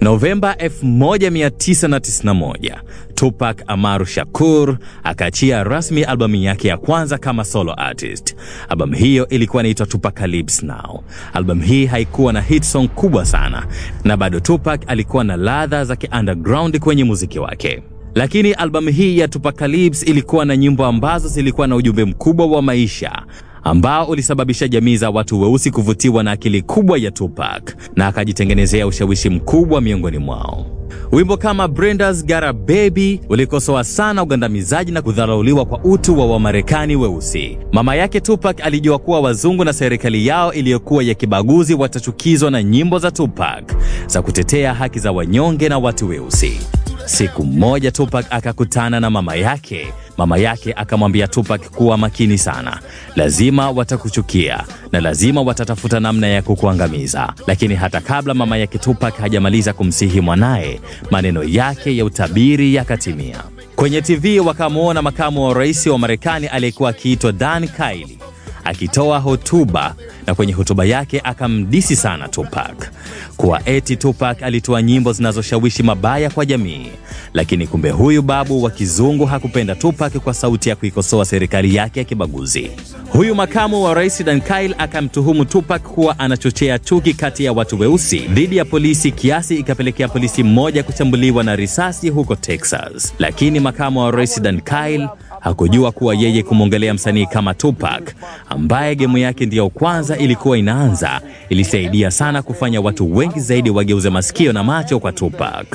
Novemba 0.01 0.53
1991 0.53 2.75
Tupac 3.15 3.63
Amaru 3.67 4.05
Shakur 4.05 4.77
akaachia 5.03 5.63
rasmi 5.63 6.03
albamu 6.03 6.35
yake 6.35 6.67
ya 6.67 6.77
kwanza 6.77 7.17
kama 7.17 7.45
solo 7.45 7.73
artist. 7.77 8.35
Albamu 8.69 8.93
hiyo 8.95 9.27
ilikuwa 9.29 9.63
inaitwa 9.63 9.85
Tupacalypse 9.85 10.65
Now. 10.65 11.03
Albamu 11.33 11.61
hii 11.61 11.85
haikuwa 11.85 12.33
na 12.33 12.41
hit 12.41 12.63
song 12.63 12.87
kubwa 12.87 13.25
sana, 13.25 13.67
na 14.03 14.17
bado 14.17 14.39
Tupac 14.39 14.81
alikuwa 14.87 15.23
na 15.23 15.35
ladha 15.37 15.85
za 15.85 15.95
ki-underground 15.95 16.79
kwenye 16.79 17.03
muziki 17.03 17.39
wake 17.39 17.81
lakini 18.15 18.51
albamu 18.53 18.89
hii 18.89 19.17
ya 19.17 19.27
Tupacalypse 19.27 20.05
ilikuwa 20.05 20.45
na 20.45 20.57
nyimbo 20.57 20.85
ambazo 20.85 21.27
zilikuwa 21.27 21.67
na 21.67 21.75
ujumbe 21.75 22.05
mkubwa 22.05 22.45
wa 22.47 22.61
maisha 22.61 23.21
ambao 23.63 24.05
ulisababisha 24.05 24.67
jamii 24.67 24.97
za 24.97 25.09
watu 25.09 25.41
weusi 25.41 25.71
kuvutiwa 25.71 26.23
na 26.23 26.31
akili 26.31 26.61
kubwa 26.61 26.97
ya 26.97 27.11
Tupac 27.11 27.75
na 27.95 28.07
akajitengenezea 28.07 28.87
ushawishi 28.87 29.29
mkubwa 29.29 29.81
miongoni 29.81 30.17
mwao. 30.17 30.65
Wimbo 31.11 31.37
kama 31.37 31.67
Brenda's 31.67 32.25
Got 32.25 32.53
Baby 32.53 33.21
ulikosoa 33.29 33.83
sana 33.83 34.23
ugandamizaji 34.23 34.91
na 34.91 35.01
kudharauliwa 35.01 35.65
kwa 35.65 35.79
utu 35.83 36.19
wa 36.19 36.25
Wamarekani 36.25 36.95
weusi. 36.95 37.57
Mama 37.71 37.95
yake 37.95 38.19
Tupac 38.21 38.61
alijua 38.61 38.99
kuwa 38.99 39.19
wazungu 39.19 39.63
na 39.65 39.73
serikali 39.73 40.27
yao 40.27 40.53
iliyokuwa 40.53 41.03
ya 41.03 41.13
kibaguzi 41.13 41.73
watachukizwa 41.73 42.51
na 42.51 42.63
nyimbo 42.63 42.99
za 42.99 43.11
Tupac 43.11 43.63
za 44.07 44.21
kutetea 44.21 44.73
haki 44.73 44.99
za 44.99 45.11
wanyonge 45.11 45.69
na 45.69 45.77
watu 45.77 46.07
weusi. 46.07 46.59
Siku 47.05 47.43
moja 47.43 47.91
Tupac 47.91 48.25
akakutana 48.29 48.99
na 48.99 49.09
mama 49.09 49.35
yake. 49.35 49.87
Mama 50.17 50.37
yake 50.37 50.73
akamwambia 50.73 51.27
Tupac 51.27 51.61
kuwa 51.69 51.97
makini 51.97 52.37
sana, 52.37 52.79
lazima 53.15 53.71
watakuchukia 53.71 54.63
na 54.91 55.01
lazima 55.01 55.41
watatafuta 55.41 55.99
namna 55.99 56.27
ya 56.27 56.41
kukuangamiza. 56.41 57.33
Lakini 57.47 57.75
hata 57.75 58.01
kabla 58.01 58.33
mama 58.33 58.57
yake 58.57 58.77
Tupac 58.77 59.17
hajamaliza 59.17 59.73
kumsihi 59.73 60.21
mwanaye, 60.21 60.81
maneno 61.11 61.43
yake 61.43 61.97
ya 61.97 62.05
utabiri 62.05 62.75
yakatimia. 62.75 63.43
Kwenye 63.75 64.01
TV 64.01 64.39
wakamwona 64.39 65.01
makamu 65.01 65.45
wa 65.47 65.53
rais 65.53 65.87
wa 65.87 65.99
Marekani 65.99 66.47
aliyekuwa 66.47 66.89
akiitwa 66.89 67.31
Dan 67.31 67.67
Kiley 67.67 68.17
akitoa 68.65 69.19
hotuba 69.19 69.95
na 70.27 70.35
kwenye 70.35 70.53
hotuba 70.53 70.85
yake 70.85 71.21
akamdisi 71.23 71.95
sana 71.95 72.27
Tupac 72.27 72.89
kuwa 73.37 73.61
eti 73.69 73.95
Tupac 73.95 74.43
alitoa 74.43 74.81
nyimbo 74.81 75.13
zinazoshawishi 75.13 75.83
mabaya 75.83 76.29
kwa 76.29 76.45
jamii, 76.45 76.87
lakini 77.33 77.67
kumbe 77.67 77.89
huyu 77.89 78.21
babu 78.21 78.63
wa 78.63 78.71
kizungu 78.71 79.25
hakupenda 79.25 79.75
Tupac 79.75 80.13
kwa 80.17 80.33
sauti 80.33 80.69
ya 80.69 80.75
kuikosoa 80.75 81.25
serikali 81.25 81.75
yake 81.75 81.99
ya 81.99 82.03
kibaguzi. 82.05 82.71
Huyu 83.09 83.35
makamu 83.35 83.83
wa 83.83 83.93
rais 83.93 84.23
Dan 84.23 84.41
Kyle 84.41 84.75
akamtuhumu 84.77 85.45
Tupac 85.45 85.81
kuwa 85.81 86.19
anachochea 86.19 86.79
chuki 86.79 87.13
kati 87.13 87.45
ya 87.45 87.53
watu 87.53 87.79
weusi 87.79 88.19
dhidi 88.19 88.57
ya 88.57 88.65
polisi, 88.65 89.11
kiasi 89.11 89.55
ikapelekea 89.55 90.07
polisi 90.07 90.43
mmoja 90.43 90.83
kushambuliwa 90.83 91.43
na 91.43 91.55
risasi 91.55 92.09
huko 92.09 92.35
Texas. 92.35 93.13
Lakini 93.19 93.59
makamu 93.59 93.99
wa 93.99 94.11
rais 94.11 94.41
Dan 94.41 94.61
Kyle 94.61 95.07
hakujua 95.45 95.91
kuwa 95.91 96.15
yeye 96.15 96.43
kumwongelea 96.43 96.93
msanii 96.93 97.25
kama 97.25 97.53
Tupac 97.53 98.15
ambaye 98.49 98.95
gemu 98.95 99.17
yake 99.17 99.45
ndiyo 99.45 99.69
kwanza 99.69 100.17
ilikuwa 100.17 100.57
inaanza, 100.57 101.21
ilisaidia 101.49 102.11
sana 102.11 102.41
kufanya 102.41 102.81
watu 102.81 103.15
wengi 103.15 103.39
zaidi 103.39 103.69
wageuze 103.69 104.09
masikio 104.09 104.53
na 104.53 104.63
macho 104.63 104.99
kwa 104.99 105.11
Tupac. 105.11 105.67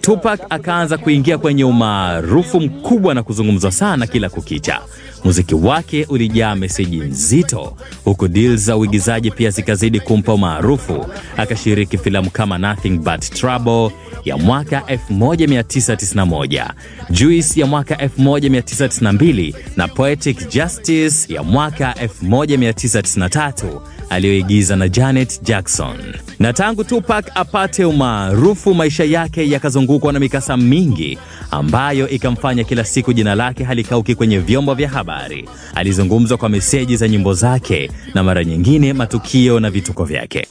Tupac 0.00 0.40
akaanza 0.50 0.98
kuingia 0.98 1.38
kwenye 1.38 1.64
umaarufu 1.64 2.60
mkubwa 2.60 3.14
na 3.14 3.22
kuzungumzwa 3.22 3.72
sana 3.72 4.06
kila 4.06 4.28
kukicha. 4.28 4.80
Muziki 5.24 5.54
wake 5.54 6.04
ulijaa 6.08 6.54
meseji 6.54 6.96
nzito, 7.00 7.76
huku 8.04 8.28
deal 8.28 8.56
za 8.56 8.76
uigizaji 8.76 9.30
pia 9.30 9.50
zikazidi 9.50 10.00
kumpa 10.00 10.34
umaarufu. 10.34 11.06
Akashiriki 11.36 11.98
filamu 11.98 12.30
kama 12.30 12.58
Nothing 12.58 12.98
But 12.98 13.20
Trouble 13.30 13.90
ya 14.24 14.36
mwaka 14.36 14.80
1991, 14.80 16.70
Juice 17.10 17.60
ya 17.60 17.66
mwaka 17.66 17.94
1992 17.94 19.54
na 19.76 19.88
Poetic 19.88 20.48
Justice 20.48 21.34
ya 21.34 21.42
mwaka 21.42 21.94
1993 22.24 23.80
aliyoigiza 24.10 24.76
na 24.76 24.88
Janet 24.88 25.42
Jackson. 25.42 25.96
Na 26.38 26.52
tangu 26.52 26.84
Tupac 26.84 27.26
apate 27.34 27.84
umaarufu, 27.84 28.74
maisha 28.74 29.04
yake 29.04 29.50
yakazungukwa 29.50 30.12
na 30.12 30.20
mikasa 30.20 30.56
mingi 30.56 31.18
ambayo 31.50 32.08
ikamfanya 32.08 32.64
kila 32.64 32.84
siku 32.84 33.12
jina 33.12 33.34
lake 33.34 33.64
halikauki 33.64 34.14
kwenye 34.14 34.38
vyombo 34.38 34.74
vya 34.74 34.88
habari. 34.88 35.48
Alizungumzwa 35.74 36.38
kwa 36.38 36.48
meseji 36.48 36.96
za 36.96 37.08
nyimbo 37.08 37.34
zake 37.34 37.90
na 38.14 38.22
mara 38.22 38.44
nyingine 38.44 38.92
matukio 38.92 39.60
na 39.60 39.70
vituko 39.70 40.04
vyake. 40.04 40.46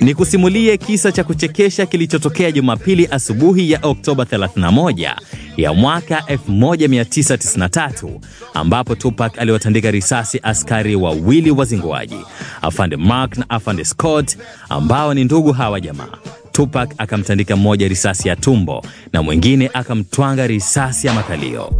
Ni 0.00 0.14
kusimulie 0.14 0.76
kisa 0.76 1.12
cha 1.12 1.24
kuchekesha 1.24 1.86
kilichotokea 1.86 2.52
Jumapili 2.52 3.08
asubuhi 3.10 3.70
ya 3.70 3.78
Oktoba 3.82 4.24
31 4.24 5.16
ya 5.56 5.72
mwaka 5.72 6.18
1993 6.28 8.20
ambapo 8.54 8.94
Tupac 8.94 9.38
aliwatandika 9.38 9.90
risasi 9.90 10.40
askari 10.42 10.96
wawili 10.96 11.50
wazinguaji, 11.50 12.16
Afande 12.62 12.96
Mark 12.96 13.36
na 13.38 13.50
Afande 13.50 13.84
Scott 13.84 14.36
ambao 14.68 15.14
ni 15.14 15.24
ndugu 15.24 15.52
hawa 15.52 15.80
jamaa. 15.80 16.18
Tupac 16.52 16.90
akamtandika 16.98 17.56
mmoja 17.56 17.88
risasi 17.88 18.28
ya 18.28 18.36
tumbo 18.36 18.84
na 19.12 19.22
mwingine 19.22 19.70
akamtwanga 19.74 20.46
risasi 20.46 21.06
ya 21.06 21.12
makalio. 21.12 21.72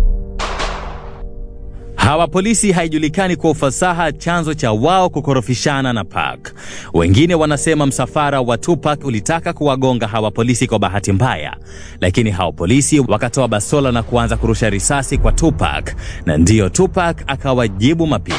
Hawa 2.02 2.28
polisi 2.28 2.72
haijulikani 2.72 3.36
kwa 3.36 3.50
ufasaha 3.50 4.12
chanzo 4.12 4.54
cha 4.54 4.72
wao 4.72 5.10
kukorofishana 5.10 5.92
na 5.92 6.04
Park. 6.04 6.54
Wengine 6.94 7.34
wanasema 7.34 7.86
msafara 7.86 8.40
wa 8.40 8.58
Tupac 8.58 9.04
ulitaka 9.04 9.52
kuwagonga 9.52 10.06
hawa 10.08 10.30
polisi 10.30 10.66
kwa 10.66 10.78
bahati 10.78 11.12
mbaya, 11.12 11.56
lakini 12.00 12.30
hawa 12.30 12.52
polisi 12.52 13.00
wakatoa 13.00 13.48
basola 13.48 13.92
na 13.92 14.02
kuanza 14.02 14.36
kurusha 14.36 14.70
risasi 14.70 15.18
kwa 15.18 15.32
Tupac, 15.32 15.94
na 16.26 16.36
ndiyo 16.36 16.68
Tupac 16.68 17.16
akawajibu 17.26 18.06
mapigo. 18.06 18.36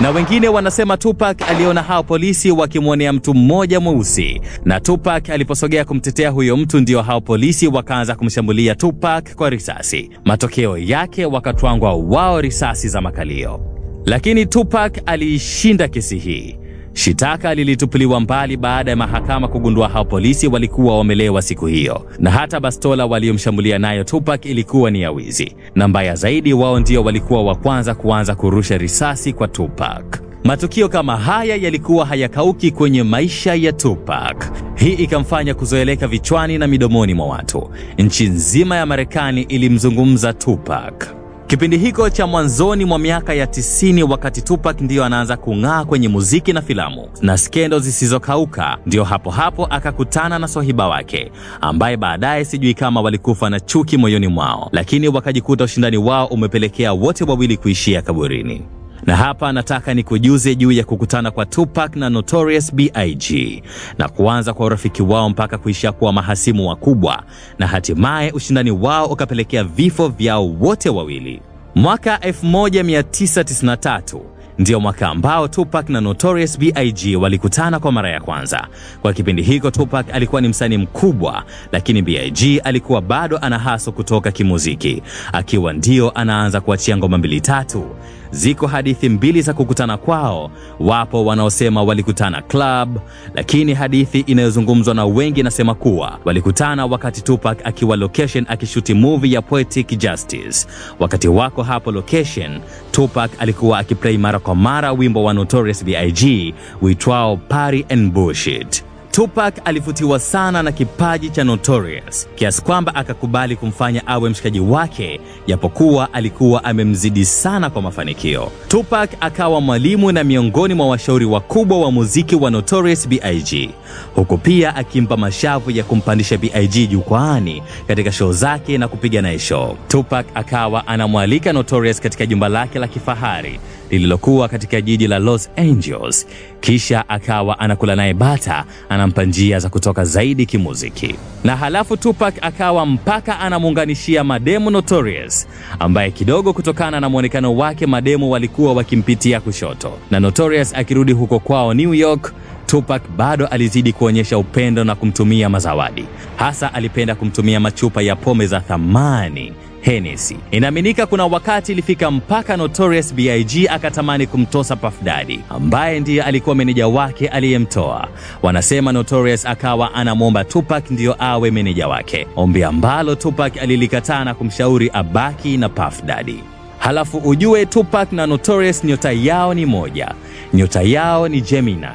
Na 0.00 0.10
wengine 0.10 0.48
wanasema 0.48 0.96
Tupac 0.96 1.42
aliona 1.50 1.82
hao 1.82 2.02
polisi 2.02 2.50
wakimwonea 2.50 3.12
mtu 3.12 3.34
mmoja 3.34 3.80
mweusi, 3.80 4.40
na 4.64 4.80
Tupac 4.80 5.30
aliposogea 5.30 5.84
kumtetea 5.84 6.30
huyo 6.30 6.56
mtu, 6.56 6.80
ndio 6.80 7.02
hao 7.02 7.20
polisi 7.20 7.68
wakaanza 7.68 8.14
kumshambulia 8.14 8.74
Tupac 8.74 9.34
kwa 9.34 9.50
risasi. 9.50 10.10
Matokeo 10.24 10.78
yake 10.78 11.24
wakatwangwa 11.26 11.94
wao 11.94 12.40
risasi 12.40 12.88
za 12.88 13.00
makalio, 13.00 13.60
lakini 14.06 14.46
Tupac 14.46 14.98
aliishinda 15.06 15.88
kesi 15.88 16.18
hii. 16.18 16.56
Shitaka 16.96 17.54
lilitupiliwa 17.54 18.20
mbali 18.20 18.56
baada 18.56 18.90
ya 18.90 18.96
mahakama 18.96 19.48
kugundua 19.48 19.88
hao 19.88 20.04
polisi 20.04 20.46
walikuwa 20.48 20.98
wamelewa 20.98 21.42
siku 21.42 21.66
hiyo, 21.66 22.06
na 22.18 22.30
hata 22.30 22.60
bastola 22.60 23.06
waliomshambulia 23.06 23.78
nayo 23.78 24.04
Tupac 24.04 24.44
ilikuwa 24.44 24.90
ni 24.90 25.00
ya 25.00 25.10
wizi, 25.10 25.56
na 25.74 25.88
mbaya 25.88 26.14
zaidi, 26.14 26.52
wao 26.52 26.80
ndio 26.80 27.02
walikuwa 27.04 27.42
wa 27.44 27.54
kwanza 27.54 27.94
kuanza 27.94 28.34
kurusha 28.34 28.78
risasi 28.78 29.32
kwa 29.32 29.48
Tupac. 29.48 30.20
Matukio 30.44 30.88
kama 30.88 31.16
haya 31.16 31.56
yalikuwa 31.56 32.06
hayakauki 32.06 32.70
kwenye 32.70 33.02
maisha 33.02 33.54
ya 33.54 33.72
Tupac. 33.72 34.44
Hii 34.74 34.92
ikamfanya 34.92 35.54
kuzoeleka 35.54 36.06
vichwani 36.08 36.58
na 36.58 36.66
midomoni 36.66 37.14
mwa 37.14 37.26
watu. 37.26 37.70
Nchi 37.98 38.28
nzima 38.28 38.76
ya 38.76 38.86
Marekani 38.86 39.42
ilimzungumza 39.42 40.32
Tupac. 40.32 41.04
Kipindi 41.46 41.78
hiko 41.78 42.10
cha 42.10 42.26
mwanzoni 42.26 42.84
mwa 42.84 42.98
miaka 42.98 43.34
ya 43.34 43.46
tisini, 43.46 44.02
wakati 44.02 44.42
Tupac 44.42 44.80
ndiyo 44.80 45.04
anaanza 45.04 45.36
kung'aa 45.36 45.84
kwenye 45.84 46.08
muziki 46.08 46.52
na 46.52 46.62
filamu 46.62 47.08
na 47.22 47.38
skendo 47.38 47.78
zisizokauka, 47.78 48.78
ndio 48.86 49.04
hapo 49.04 49.30
hapo 49.30 49.66
akakutana 49.66 50.38
na 50.38 50.48
swahiba 50.48 50.88
wake 50.88 51.32
ambaye 51.60 51.96
baadaye 51.96 52.44
sijui 52.44 52.74
kama 52.74 53.00
walikufa 53.00 53.50
na 53.50 53.60
chuki 53.60 53.96
moyoni 53.96 54.28
mwao, 54.28 54.68
lakini 54.72 55.08
wakajikuta 55.08 55.64
ushindani 55.64 55.96
wao 55.96 56.26
umepelekea 56.26 56.92
wote 56.92 57.24
wawili 57.24 57.56
kuishia 57.56 58.02
kaburini. 58.02 58.62
Na 59.06 59.16
hapa 59.16 59.52
nataka 59.52 59.94
nikujuze 59.94 60.54
juu 60.54 60.72
ya 60.72 60.84
kukutana 60.84 61.30
kwa 61.30 61.46
Tupac 61.46 61.96
na 61.96 62.10
Notorious 62.10 62.74
B.I.G. 62.74 63.62
na 63.98 64.08
kuanza 64.08 64.54
kwa 64.54 64.66
urafiki 64.66 65.02
wao 65.02 65.30
mpaka 65.30 65.58
kuishia 65.58 65.92
kuwa 65.92 66.12
mahasimu 66.12 66.68
wakubwa, 66.68 67.22
na 67.58 67.66
hatimaye 67.66 68.30
ushindani 68.32 68.70
wao 68.70 69.06
ukapelekea 69.06 69.64
vifo 69.64 70.08
vyao 70.08 70.48
wote 70.48 70.88
wawili. 70.90 71.42
Mwaka 71.74 72.16
1993 72.16 74.20
ndio 74.58 74.80
mwaka 74.80 75.08
ambao 75.08 75.48
Tupac 75.48 75.88
na 75.88 76.00
Notorious 76.00 76.58
B.I.G. 76.58 77.16
walikutana 77.16 77.78
kwa 77.80 77.92
mara 77.92 78.10
ya 78.10 78.20
kwanza. 78.20 78.66
Kwa 79.02 79.12
kipindi 79.12 79.42
hiko 79.42 79.70
Tupac 79.70 80.06
alikuwa 80.12 80.40
ni 80.40 80.48
msanii 80.48 80.76
mkubwa, 80.76 81.44
lakini 81.72 82.02
B.I.G. 82.02 82.58
alikuwa 82.58 83.00
bado 83.02 83.38
ana 83.38 83.58
haso 83.58 83.92
kutoka 83.92 84.30
kimuziki, 84.32 85.02
akiwa 85.32 85.72
ndio 85.72 86.10
anaanza 86.10 86.60
kuachia 86.60 86.96
ngoma 86.96 87.18
mbili 87.18 87.40
tatu. 87.40 87.84
Ziko 88.30 88.66
hadithi 88.66 89.08
mbili 89.08 89.42
za 89.42 89.52
kukutana 89.54 89.96
kwao. 89.96 90.50
Wapo 90.80 91.24
wanaosema 91.24 91.82
walikutana 91.82 92.42
club, 92.42 92.98
lakini 93.34 93.74
hadithi 93.74 94.20
inayozungumzwa 94.20 94.94
na 94.94 95.04
wengi 95.06 95.40
inasema 95.40 95.74
kuwa 95.74 96.18
walikutana 96.24 96.86
wakati 96.86 97.22
Tupac 97.22 97.58
akiwa 97.64 97.96
location 97.96 98.46
akishuti 98.48 98.94
movie 98.94 99.32
ya 99.32 99.42
Poetic 99.42 99.98
Justice. 99.98 100.66
Wakati 100.98 101.28
wako 101.28 101.62
hapo 101.62 101.92
location, 101.92 102.60
Tupac 102.96 103.30
alikuwa 103.38 103.78
akiplay 103.78 104.18
mara 104.18 104.38
kwa 104.38 104.54
mara 104.54 104.92
wimbo 104.92 105.24
wa 105.24 105.34
Notorious 105.34 105.84
B.I.G. 105.84 106.54
uitwao 106.82 107.36
Party 107.36 107.84
and 107.88 108.12
Bullshit. 108.12 108.85
Tupac 109.16 109.54
alivutiwa 109.64 110.18
sana 110.20 110.62
na 110.62 110.72
kipaji 110.72 111.30
cha 111.30 111.44
Notorious 111.44 112.28
kiasi 112.34 112.62
kwamba 112.62 112.94
akakubali 112.94 113.56
kumfanya 113.56 114.06
awe 114.06 114.30
mshikaji 114.30 114.60
wake, 114.60 115.20
japokuwa 115.46 116.12
alikuwa 116.12 116.64
amemzidi 116.64 117.24
sana 117.24 117.70
kwa 117.70 117.82
mafanikio. 117.82 118.52
Tupac 118.68 119.10
akawa 119.20 119.60
mwalimu 119.60 120.12
na 120.12 120.24
miongoni 120.24 120.74
mwa 120.74 120.88
washauri 120.88 121.24
wakubwa 121.24 121.78
wa 121.80 121.92
muziki 121.92 122.36
wa 122.36 122.50
Notorious 122.50 123.08
B.I.G, 123.08 123.70
huku 124.14 124.38
pia 124.38 124.76
akimpa 124.76 125.16
mashavu 125.16 125.70
ya 125.70 125.84
kumpandisha 125.84 126.38
B.I.G 126.38 126.86
jukwaani 126.86 127.62
katika 127.88 128.12
show 128.12 128.32
zake 128.32 128.78
na 128.78 128.88
kupiga 128.88 129.22
naye 129.22 129.38
show. 129.38 129.76
Tupac 129.88 130.26
akawa 130.34 130.86
anamwalika 130.86 131.52
Notorious 131.52 132.00
katika 132.00 132.26
jumba 132.26 132.48
lake 132.48 132.78
la 132.78 132.88
kifahari 132.88 133.60
lililokuwa 133.90 134.48
katika 134.48 134.80
jiji 134.80 135.06
la 135.06 135.18
Los 135.18 135.50
Angeles, 135.56 136.26
kisha 136.60 137.08
akawa 137.08 137.58
anakula 137.58 137.96
naye 137.96 138.14
bata, 138.14 138.64
anampa 138.88 139.24
njia 139.24 139.58
za 139.58 139.68
kutoka 139.68 140.04
zaidi 140.04 140.46
kimuziki, 140.46 141.14
na 141.44 141.56
halafu 141.56 141.96
Tupac 141.96 142.34
akawa 142.40 142.86
mpaka 142.86 143.40
anamuunganishia 143.40 144.24
mademu 144.24 144.70
Notorious, 144.70 145.48
ambaye 145.78 146.10
kidogo 146.10 146.52
kutokana 146.52 147.00
na 147.00 147.08
mwonekano 147.08 147.56
wake 147.56 147.86
mademu 147.86 148.30
walikuwa 148.30 148.72
wakimpitia 148.72 149.40
kushoto, 149.40 149.92
na 150.10 150.20
Notorious 150.20 150.74
akirudi 150.74 151.12
huko 151.12 151.38
kwao 151.38 151.74
New 151.74 151.94
York 151.94 152.32
Tupac 152.66 153.02
bado 153.16 153.46
alizidi 153.46 153.92
kuonyesha 153.92 154.38
upendo 154.38 154.84
na 154.84 154.94
kumtumia 154.94 155.48
mazawadi. 155.48 156.04
Hasa 156.36 156.74
alipenda 156.74 157.14
kumtumia 157.14 157.60
machupa 157.60 158.02
ya 158.02 158.16
pombe 158.16 158.46
za 158.46 158.60
thamani 158.60 159.52
Hennessy. 159.90 160.36
Inaaminika 160.50 161.06
kuna 161.06 161.26
wakati 161.26 161.72
ilifika 161.72 162.10
mpaka 162.10 162.56
Notorious 162.56 163.14
B.I.G. 163.14 163.68
akatamani 163.68 164.26
kumtosa 164.26 164.76
Puff 164.76 165.02
Daddy 165.02 165.40
ambaye 165.50 166.00
ndiye 166.00 166.22
alikuwa 166.22 166.54
meneja 166.56 166.88
wake 166.88 167.28
aliyemtoa. 167.28 168.08
Wanasema 168.42 168.92
Notorious 168.92 169.46
akawa 169.46 169.94
anamwomba 169.94 170.44
Tupac 170.44 170.90
ndiyo 170.90 171.16
awe 171.18 171.50
meneja 171.50 171.88
wake, 171.88 172.26
ombi 172.36 172.64
ambalo 172.64 173.14
Tupac 173.14 173.56
alilikataa 173.58 174.24
na 174.24 174.34
kumshauri 174.34 174.90
abaki 174.92 175.56
na 175.56 175.68
Puff 175.68 176.02
Daddy. 176.04 176.38
Halafu 176.78 177.18
ujue 177.18 177.66
Tupac 177.66 178.12
na 178.12 178.26
Notorious 178.26 178.84
nyota 178.84 179.12
yao 179.12 179.54
ni 179.54 179.66
moja, 179.66 180.14
nyota 180.54 180.82
yao 180.82 181.28
ni 181.28 181.40
Gemini 181.40 181.86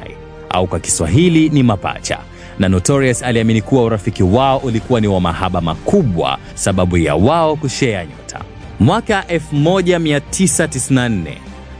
au 0.49 0.67
kwa 0.67 0.79
Kiswahili 0.79 1.49
ni 1.49 1.63
mapacha 1.63 2.19
na 2.61 2.69
Notorious 2.69 3.23
aliamini 3.23 3.61
kuwa 3.61 3.83
urafiki 3.83 4.23
wao 4.23 4.57
ulikuwa 4.57 5.01
ni 5.01 5.07
wa 5.07 5.21
mahaba 5.21 5.61
makubwa, 5.61 6.37
sababu 6.53 6.97
ya 6.97 7.15
wao 7.15 7.55
kushea 7.55 8.05
nyota. 8.05 8.39
Mwaka 8.79 9.21
1994 9.21 11.33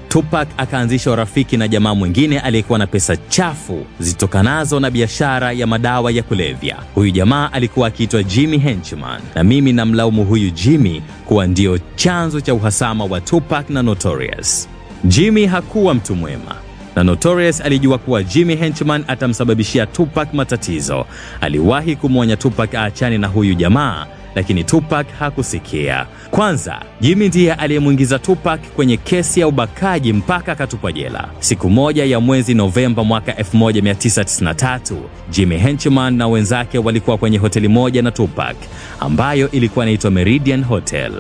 Tupac 0.08 0.48
akaanzisha 0.58 1.12
urafiki 1.12 1.58
na 1.58 1.68
jamaa 1.68 1.96
mwingine 1.96 2.40
aliyekuwa 2.40 2.80
na 2.80 2.88
pesa 2.88 3.18
chafu 3.18 3.86
zitokanazo 4.00 4.80
na 4.80 4.92
biashara 4.92 5.52
ya 5.52 5.68
madawa 5.68 6.12
ya 6.12 6.24
kulevya. 6.24 6.78
Huyu 6.96 7.12
jamaa 7.12 7.50
alikuwa 7.52 7.88
akiitwa 7.88 8.24
Jimmy 8.24 8.58
Henchman, 8.58 9.22
na 9.36 9.44
mimi 9.44 9.74
namlaumu 9.74 10.26
huyu 10.26 10.50
Jimmy 10.50 11.02
kuwa 11.26 11.48
ndio 11.48 11.80
chanzo 11.96 12.42
cha 12.42 12.54
uhasama 12.54 13.06
wa 13.06 13.22
Tupac 13.22 13.70
na 13.70 13.82
Notorious. 13.84 14.70
Jimmy 15.04 15.46
hakuwa 15.46 15.94
mtu 15.94 16.16
mwema 16.16 16.56
na 16.96 17.04
Notorious 17.04 17.62
alijua 17.62 17.98
kuwa 17.98 18.24
Jimmy 18.24 18.56
Henchman 18.56 19.04
atamsababishia 19.08 19.86
Tupac 19.86 20.34
matatizo. 20.34 21.06
Aliwahi 21.42 21.96
kumwonya 21.96 22.38
Tupac 22.38 22.76
aachane 22.76 23.18
na 23.18 23.28
huyu 23.28 23.54
jamaa, 23.54 24.06
lakini 24.36 24.64
Tupac 24.64 25.08
hakusikia. 25.20 26.06
Kwanza, 26.32 26.80
Jimmy 27.02 27.28
ndiye 27.28 27.54
aliyemwingiza 27.54 28.20
Tupac 28.20 28.62
kwenye 28.76 28.98
kesi 28.98 29.40
ya 29.40 29.48
ubakaji 29.48 30.14
mpaka 30.14 30.52
akatupwa 30.52 30.92
jela. 30.92 31.28
Siku 31.40 31.70
moja 31.70 32.06
ya 32.06 32.20
mwezi 32.20 32.54
Novemba 32.54 33.04
mwaka 33.04 33.32
1993, 33.32 34.96
Jimmy 35.32 35.58
Henchman 35.58 36.16
na 36.16 36.28
wenzake 36.28 36.78
walikuwa 36.78 37.18
kwenye 37.18 37.38
hoteli 37.38 37.68
moja 37.68 38.02
na 38.02 38.12
Tupac 38.12 38.56
ambayo 39.00 39.52
ilikuwa 39.52 39.86
inaitwa 39.86 40.12
Meridian 40.12 40.64
Hotel. 40.64 41.12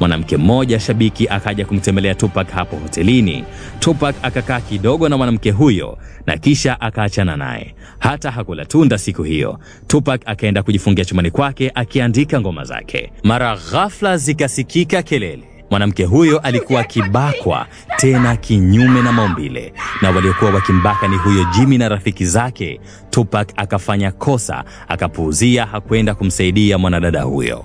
Mwanamke 0.00 0.36
mmoja 0.36 0.80
shabiki 0.80 1.28
akaja 1.28 1.64
kumtembelea 1.66 2.14
Tupac 2.14 2.50
hapo 2.50 2.76
hotelini. 2.76 3.44
Tupac 3.78 4.14
akakaa 4.22 4.60
kidogo 4.60 5.08
na 5.08 5.16
mwanamke 5.16 5.50
huyo 5.50 5.98
na 6.26 6.36
kisha 6.36 6.80
akaachana 6.80 7.36
naye. 7.36 7.74
Hata 7.98 8.30
hakula 8.30 8.64
tunda 8.64 8.98
siku 8.98 9.22
hiyo. 9.22 9.58
Tupac 9.86 10.20
akaenda 10.26 10.62
kujifungia 10.62 11.04
chumbani 11.04 11.30
kwake 11.30 11.72
akiandika 11.74 12.40
ngoma 12.40 12.64
zake. 12.64 13.12
Mara 13.24 13.56
ghafla 13.72 14.16
zikasikika 14.16 15.02
kelele. 15.02 15.42
Mwanamke 15.70 16.04
huyo 16.04 16.38
alikuwa 16.38 16.80
akibakwa 16.80 17.66
tena 17.96 18.36
kinyume 18.36 19.02
na 19.02 19.12
maumbile, 19.12 19.72
na 20.02 20.10
waliokuwa 20.10 20.50
wakimbaka 20.50 21.08
ni 21.08 21.16
huyo 21.16 21.44
Jimmy 21.44 21.78
na 21.78 21.88
rafiki 21.88 22.24
zake. 22.26 22.80
Tupac 23.10 23.48
akafanya 23.56 24.12
kosa, 24.12 24.64
akapuuzia, 24.88 25.66
hakwenda 25.66 26.14
kumsaidia 26.14 26.78
mwanadada 26.78 27.22
huyo. 27.22 27.64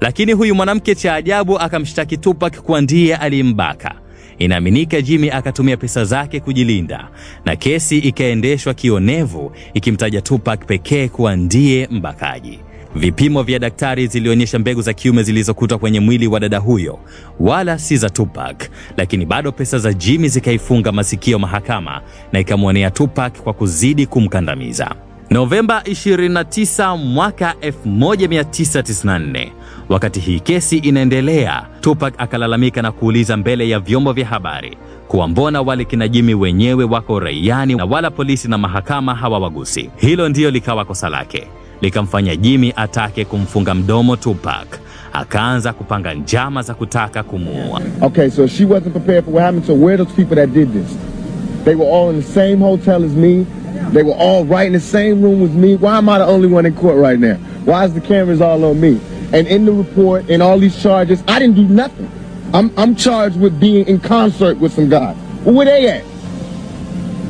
Lakini 0.00 0.32
huyu 0.32 0.54
mwanamke 0.54 0.94
cha 0.94 1.14
ajabu 1.14 1.58
akamshtaki 1.58 2.16
Tupac 2.16 2.56
kuwa 2.60 2.80
ndiye 2.80 3.16
aliyembaka. 3.16 3.94
Inaaminika 4.38 5.00
Jimmy 5.00 5.30
akatumia 5.30 5.76
pesa 5.76 6.04
zake 6.04 6.40
kujilinda 6.40 7.08
na 7.44 7.56
kesi 7.56 7.98
ikaendeshwa 7.98 8.74
kionevu 8.74 9.52
ikimtaja 9.74 10.20
Tupac 10.20 10.66
pekee 10.66 11.08
kuwa 11.08 11.36
ndiye 11.36 11.88
mbakaji. 11.90 12.58
Vipimo 12.94 13.42
vya 13.42 13.58
daktari 13.58 14.06
zilionyesha 14.06 14.58
mbegu 14.58 14.82
za 14.82 14.92
kiume 14.92 15.22
zilizokutwa 15.22 15.78
kwenye 15.78 16.00
mwili 16.00 16.26
wa 16.26 16.40
dada 16.40 16.58
huyo 16.58 16.98
wala 17.40 17.78
si 17.78 17.96
za 17.96 18.10
Tupac, 18.10 18.70
lakini 18.96 19.26
bado 19.26 19.52
pesa 19.52 19.78
za 19.78 19.92
Jimmy 19.92 20.28
zikaifunga 20.28 20.92
masikio 20.92 21.38
mahakama 21.38 22.00
na 22.32 22.40
ikamwonea 22.40 22.90
Tupac 22.90 23.32
kwa 23.42 23.52
kuzidi 23.52 24.06
kumkandamiza. 24.06 24.94
Novemba 25.30 25.80
29 25.84 26.96
mwaka 26.96 27.54
1994, 27.60 29.48
wakati 29.88 30.20
hii 30.20 30.40
kesi 30.40 30.76
inaendelea, 30.76 31.62
Tupac 31.80 32.14
akalalamika 32.18 32.82
na 32.82 32.92
kuuliza 32.92 33.36
mbele 33.36 33.68
ya 33.68 33.78
vyombo 33.80 34.12
vya 34.12 34.26
habari 34.26 34.76
kuwa 35.08 35.28
mbona 35.28 35.62
wale 35.62 35.84
kina 35.84 36.08
Jimmy 36.08 36.34
wenyewe 36.34 36.84
wako 36.84 37.20
raiani 37.20 37.74
na 37.74 37.84
wala 37.84 38.10
polisi 38.10 38.48
na 38.48 38.58
mahakama 38.58 39.14
hawawagusi. 39.14 39.90
Hilo 39.96 40.28
ndiyo 40.28 40.50
likawa 40.50 40.84
kosa 40.84 41.08
lake, 41.08 41.46
likamfanya 41.80 42.36
Jimmy 42.36 42.72
atake 42.76 43.24
kumfunga 43.24 43.74
mdomo 43.74 44.16
Tupac. 44.16 44.66
Akaanza 45.12 45.72
kupanga 45.72 46.14
njama 46.14 46.62
za 46.62 46.74
kutaka 46.74 47.22
kumuua. 47.22 47.80
Okay, 48.00 48.30
so 48.30 48.46
she 48.46 48.64
wasn't 48.64 48.92
prepared 48.92 49.24
for 49.24 49.34
what 49.34 49.44
happened. 49.44 49.66
So 49.66 49.74
where 49.74 49.94
are 49.94 50.04
those 50.04 50.16
people 50.16 50.36
that 50.36 50.52
did 50.54 50.72
this? 50.72 50.96
They 51.64 51.74
were 51.74 51.90
all 51.90 52.10
in 52.10 52.16
the 52.16 52.26
same 52.32 52.56
hotel 52.58 53.04
as 53.04 53.12
me. 53.12 53.46
They 53.92 54.02
were 54.02 54.16
all 54.18 54.44
right 54.44 54.66
in 54.66 54.72
the 54.72 54.80
same 54.80 55.22
room 55.22 55.40
with 55.40 55.54
me. 55.54 55.76
Why 55.76 55.96
am 55.98 56.08
I 56.08 56.18
the 56.18 56.26
only 56.26 56.48
one 56.48 56.66
in 56.66 56.74
court 56.74 56.96
right 56.96 57.18
now? 57.18 57.36
Why 57.64 57.84
is 57.86 57.94
the 57.94 58.00
cameras 58.00 58.40
all 58.40 58.64
on 58.64 58.80
me? 58.80 59.00
And 59.32 59.46
in 59.46 59.64
the 59.66 59.72
report 59.72 60.30
and 60.30 60.42
all 60.42 60.58
these 60.58 60.80
charges, 60.82 61.22
I 61.28 61.38
didn't 61.38 61.56
do 61.56 61.64
nothing. 61.68 62.10
I'm 62.54 62.70
I'm 62.78 62.94
charged 62.96 63.38
with 63.40 63.60
being 63.60 63.86
in 63.86 64.00
concert 64.00 64.58
with 64.58 64.72
some 64.72 64.88
guy. 64.88 65.14
Well, 65.44 65.54
where 65.54 65.66
they 65.66 65.88
at? 65.88 66.04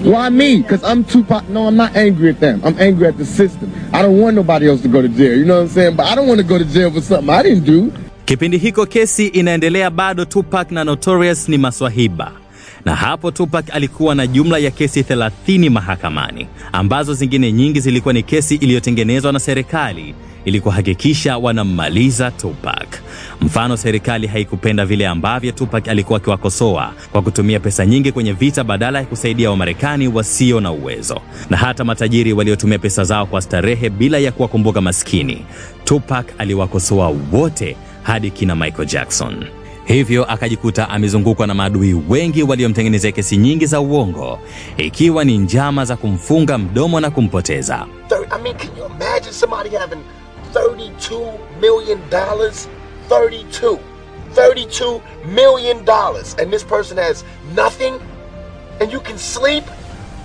Why 0.05 0.29
me? 0.29 0.63
Because 0.63 0.85
I'm 0.85 1.03
Tupac. 1.03 1.49
No, 1.49 1.67
I'm 1.67 1.77
not 1.77 1.97
angry 1.97 2.31
at 2.31 2.39
them. 2.39 2.61
I'm 2.65 2.79
angry 2.79 3.09
at 3.09 3.19
the 3.19 3.25
system. 3.25 3.73
I 3.93 4.03
don't 4.03 4.21
want 4.21 4.37
nobody 4.37 4.69
else 4.69 4.81
to 4.83 4.89
go 4.89 5.03
to 5.03 5.09
jail. 5.09 5.37
You 5.37 5.45
know 5.45 5.57
what 5.57 5.63
I'm 5.63 5.69
saying? 5.69 5.97
But 5.97 6.07
I 6.07 6.15
don't 6.15 6.29
want 6.29 6.39
to 6.41 6.47
go 6.47 6.57
to 6.57 6.65
jail 6.65 6.93
for 6.93 7.01
something 7.01 7.29
I 7.31 7.43
didn't 7.43 7.65
do. 7.65 7.93
Kipindi 8.25 8.59
hiko 8.59 8.87
kesi 8.87 9.27
inaendelea 9.27 9.91
bado, 9.91 10.25
Tupac 10.25 10.71
na 10.71 10.85
Notorious 10.85 11.49
ni 11.49 11.59
maswahiba, 11.59 12.33
na 12.85 12.95
hapo 12.97 13.31
Tupac 13.31 13.65
alikuwa 13.75 14.15
na 14.15 14.27
jumla 14.27 14.59
ya 14.59 14.71
kesi 14.71 15.03
30 15.03 15.71
mahakamani, 15.71 16.47
ambazo 16.73 17.15
zingine 17.15 17.53
nyingi 17.53 17.81
zilikuwa 17.81 18.15
ni 18.15 18.23
kesi 18.23 18.55
iliyotengenezwa 18.55 19.33
na 19.33 19.39
serikali 19.41 20.15
ili 20.45 20.61
kuhakikisha 20.61 21.39
wanammaliza 21.39 22.31
Tupac. 22.31 22.89
Mfano, 23.41 23.77
serikali 23.77 24.27
haikupenda 24.27 24.87
vile 24.87 25.07
ambavyo 25.07 25.53
Tupac 25.53 25.89
alikuwa 25.89 26.17
akiwakosoa 26.17 26.93
kwa 27.13 27.23
kutumia 27.23 27.61
pesa 27.61 27.87
nyingi 27.87 28.13
kwenye 28.13 28.33
vita 28.33 28.65
badala 28.65 28.99
ya 28.99 29.05
kusaidia 29.05 29.51
Wamarekani 29.51 30.09
wasio 30.09 30.61
na 30.61 30.73
uwezo, 30.73 31.21
na 31.51 31.57
hata 31.57 31.85
matajiri 31.85 32.33
waliotumia 32.33 32.79
pesa 32.79 33.05
zao 33.05 33.27
kwa 33.27 33.43
starehe 33.43 33.91
bila 33.91 34.19
ya 34.19 34.33
kuwakumbuka 34.33 34.81
maskini. 34.81 35.45
Tupac 35.85 36.27
aliwakosoa 36.39 37.13
wote 37.33 37.77
hadi 38.03 38.31
kina 38.31 38.57
Michael 38.57 38.89
Jackson. 38.89 39.45
Hivyo 39.85 40.25
akajikuta 40.25 40.89
amezungukwa 40.91 41.47
na 41.47 41.55
maadui 41.55 41.95
wengi 42.09 42.43
waliomtengenezea 42.43 43.13
kesi 43.13 43.37
nyingi 43.37 43.67
za 43.67 43.81
uongo, 43.81 44.39
ikiwa 44.77 45.25
ni 45.25 45.39
njama 45.39 45.85
za 45.85 45.97
kumfunga 45.97 46.59
mdomo 46.59 47.01
na 47.01 47.11
kumpoteza. 47.11 47.87
I 48.11 48.43
mean, 48.43 48.57
can 48.57 48.69
you 48.79 48.85
imagine 48.87 49.33
somebody 49.33 49.71
having 49.77 49.99
$32 50.53 51.61
million? 51.61 52.01
32. 52.09 53.81
$32 54.31 55.27
million. 55.27 55.79
And 56.39 56.53
this 56.53 56.65
person 56.65 56.97
has 56.97 57.25
nothing? 57.55 58.01
And 58.81 58.93
you 58.93 59.01
can 59.01 59.19
sleep? 59.19 59.65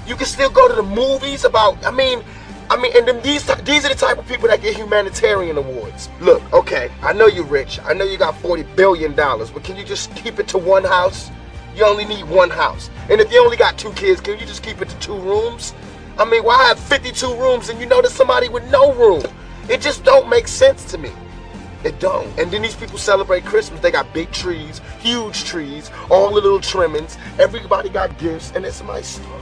You 0.06 0.16
can 0.16 0.26
still 0.26 0.50
go 0.50 0.68
to 0.68 0.76
the 0.76 0.84
movies 0.84 1.46
about, 1.46 1.84
I 1.86 1.92
mean, 1.92 2.24
I 2.70 2.78
mean, 2.78 2.92
and 2.96 3.08
then 3.08 3.22
these 3.22 3.46
these 3.66 3.86
are 3.86 3.90
the 3.90 3.96
type 3.96 4.18
of 4.18 4.28
people 4.28 4.48
that 4.48 4.62
get 4.62 4.76
humanitarian 4.76 5.58
awards. 5.58 6.10
Look, 6.22 6.42
okay, 6.54 6.90
I 7.02 7.14
know 7.14 7.28
you're 7.28 7.46
rich. 7.46 7.80
I 7.84 7.94
know 7.94 8.06
you 8.06 8.18
got 8.18 8.38
forty 8.40 8.64
billion 8.64 9.14
dollars, 9.16 9.52
but 9.52 9.64
can 9.64 9.76
you 9.76 9.84
just 9.84 10.16
keep 10.16 10.40
it 10.40 10.48
to 10.50 10.58
one 10.58 10.84
house? 10.84 11.30
You 11.76 11.86
only 11.86 12.06
need 12.06 12.24
one 12.26 12.50
house. 12.50 12.90
And 13.10 13.20
if 13.20 13.32
you 13.32 13.44
only 13.44 13.58
got 13.58 13.78
two 13.78 13.92
kids, 13.94 14.22
can 14.22 14.40
you 14.40 14.46
just 14.46 14.64
keep 14.64 14.82
it 14.82 14.90
to 14.90 15.00
two 15.00 15.16
rooms? 15.16 15.74
I 16.18 16.26
mean, 16.26 16.44
why 16.44 16.64
have 16.64 16.80
52 16.80 17.36
rooms 17.36 17.70
and 17.70 17.80
you 17.80 17.86
know 17.86 18.02
there's 18.02 18.14
somebody 18.14 18.48
with 18.48 18.64
no 18.72 18.94
room? 18.94 19.24
It 19.70 19.82
just 19.82 20.04
don't 20.04 20.30
make 20.30 20.48
sense 20.48 20.84
to 20.92 20.98
me. 20.98 21.12
It 21.84 22.00
don't. 22.00 22.28
And 22.40 22.52
then 22.52 22.62
these 22.62 22.76
people 22.76 22.98
celebrate 22.98 23.46
Christmas. 23.46 23.80
They 23.82 23.92
got 23.92 24.14
big 24.14 24.32
trees, 24.32 24.82
huge 25.00 25.44
trees, 25.44 25.92
all 26.10 26.30
the 26.30 26.36
little 26.36 26.60
trimmings. 26.60 27.18
Everybody 27.40 27.90
got 27.90 28.18
gifts, 28.20 28.52
and 28.56 28.66
it's 28.66 28.82
my 28.84 29.02
story. 29.02 29.40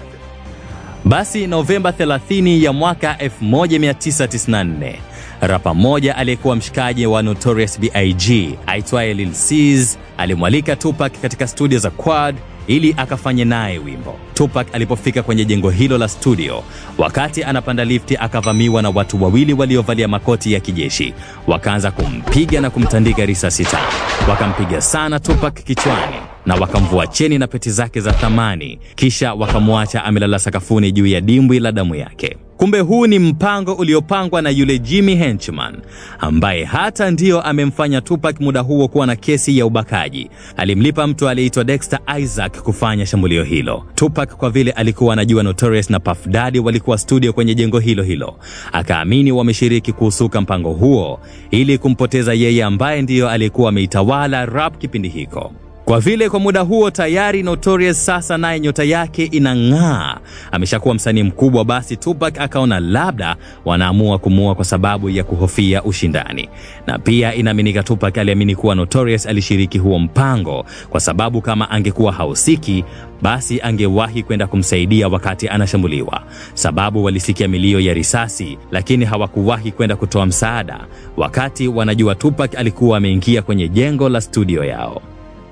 Basi 1.06 1.48
Novemba 1.48 1.92
30 1.92 2.64
ya 2.64 2.74
mwaka 2.74 3.18
1994, 3.20 4.98
rapa 5.42 5.74
mmoja 5.74 6.16
aliyekuwa 6.16 6.56
mshikaji 6.56 7.06
wa 7.06 7.22
Notorious 7.24 7.80
B.I.G. 7.80 8.58
aitwaye 8.68 9.14
Lil 9.14 9.32
Cease 9.32 9.98
alimwalika 10.18 10.76
Tupac 10.76 11.14
katika 11.22 11.48
studio 11.48 11.80
za 11.80 11.90
Quad 11.90 12.36
ili 12.68 12.94
akafanye 12.98 13.46
naye 13.46 13.78
wimbo. 13.80 14.16
Tupac 14.34 14.68
alipofika 14.76 15.24
kwenye 15.24 15.46
jengo 15.46 15.70
hilo 15.70 15.98
la 15.98 16.08
studio, 16.08 16.64
wakati 16.98 17.44
anapanda 17.44 17.86
lifti, 17.86 18.18
akavamiwa 18.18 18.82
na 18.82 18.90
watu 18.90 19.24
wawili 19.24 19.54
waliovalia 19.54 20.08
makoti 20.08 20.54
ya 20.54 20.60
kijeshi. 20.60 21.14
Wakaanza 21.48 21.92
kumpiga 21.92 22.62
na 22.62 22.70
kumtandika 22.70 23.26
risasi 23.26 23.66
tano. 23.66 23.88
Wakampiga 24.30 24.82
sana 24.82 25.20
Tupac 25.20 25.54
kichwani 25.64 26.16
na 26.46 26.56
wakamvua 26.56 27.08
cheni 27.08 27.38
na 27.38 27.48
pete 27.48 27.72
zake 27.72 28.02
za 28.02 28.12
thamani, 28.12 28.80
kisha 28.96 29.34
wakamwacha 29.34 30.04
amelala 30.04 30.40
sakafuni 30.40 30.92
juu 30.92 31.06
ya 31.06 31.22
dimbwi 31.22 31.60
la 31.60 31.72
damu 31.72 31.96
yake. 31.96 32.38
Kumbe 32.62 32.80
huu 32.80 33.08
ni 33.08 33.20
mpango 33.20 33.74
uliopangwa 33.74 34.42
na 34.42 34.50
yule 34.50 34.80
Jimmy 34.80 35.16
Henchman 35.16 35.78
ambaye 36.20 36.64
hata 36.64 37.12
ndiyo 37.12 37.42
amemfanya 37.42 38.02
Tupac 38.02 38.40
muda 38.40 38.60
huo 38.60 38.88
kuwa 38.88 39.08
na 39.08 39.16
kesi 39.16 39.58
ya 39.58 39.66
ubakaji. 39.66 40.30
Alimlipa 40.58 41.08
mtu 41.08 41.30
aliyeitwa 41.30 41.64
Dexter 41.64 42.00
Isaac 42.20 42.62
kufanya 42.62 43.06
shambulio 43.06 43.44
hilo. 43.44 43.84
Tupac 43.96 44.36
kwa 44.36 44.50
vile 44.50 44.72
alikuwa 44.72 45.14
anajua 45.14 45.44
Notorious 45.44 45.90
na 45.90 46.00
Puff 46.00 46.28
Daddy 46.28 46.60
walikuwa 46.60 46.98
studio 46.98 47.34
kwenye 47.34 47.56
jengo 47.56 47.80
hilo 47.80 48.04
hilo, 48.04 48.36
akaamini 48.72 49.32
wameshiriki 49.32 49.94
kuhusuka 49.94 50.42
mpango 50.42 50.72
huo 50.74 51.20
ili 51.52 51.78
kumpoteza 51.78 52.34
yeye 52.34 52.64
ambaye 52.64 53.02
ndiyo 53.02 53.30
alikuwa 53.30 53.70
ameitawala 53.70 54.46
rap 54.46 54.78
kipindi 54.78 55.10
hiko. 55.10 55.54
Kwa 55.92 56.00
vile 56.00 56.30
kwa 56.30 56.40
muda 56.40 56.62
huo 56.62 56.92
tayari 56.92 57.44
Notorious 57.44 58.06
sasa 58.06 58.38
naye 58.38 58.60
nyota 58.60 58.84
yake 58.84 59.26
inang'aa, 59.26 60.18
ameshakuwa 60.52 60.96
msanii 60.96 61.24
mkubwa, 61.24 61.66
basi 61.66 61.98
Tupac 61.98 62.40
akaona 62.40 62.80
labda 62.80 63.36
wanaamua 63.66 64.20
kumuua 64.20 64.56
kwa 64.56 64.66
sababu 64.66 65.10
ya 65.10 65.24
kuhofia 65.24 65.84
ushindani, 65.84 66.50
na 66.88 67.00
pia 67.00 67.36
inaaminika 67.36 67.84
Tupac 67.84 68.18
aliamini 68.18 68.56
kuwa 68.56 68.76
Notorious 68.76 69.26
alishiriki 69.26 69.78
huo 69.78 70.00
mpango 70.00 70.66
kwa 70.90 71.00
sababu 71.00 71.42
kama 71.42 71.70
angekuwa 71.70 72.12
hahusiki 72.14 72.86
basi 73.22 73.62
angewahi 73.62 74.24
kwenda 74.24 74.48
kumsaidia 74.48 75.08
wakati 75.08 75.50
anashambuliwa, 75.50 76.22
sababu 76.54 77.04
walisikia 77.04 77.48
milio 77.48 77.80
ya 77.80 77.94
risasi, 77.94 78.58
lakini 78.72 79.06
hawakuwahi 79.06 79.72
kwenda 79.72 79.96
kutoa 79.96 80.26
msaada 80.26 80.80
wakati 81.18 81.68
wanajua 81.68 82.16
Tupac 82.16 82.56
alikuwa 82.56 82.98
ameingia 82.98 83.42
kwenye 83.42 83.68
jengo 83.68 84.10
la 84.10 84.22
studio 84.22 84.64
yao. 84.64 85.02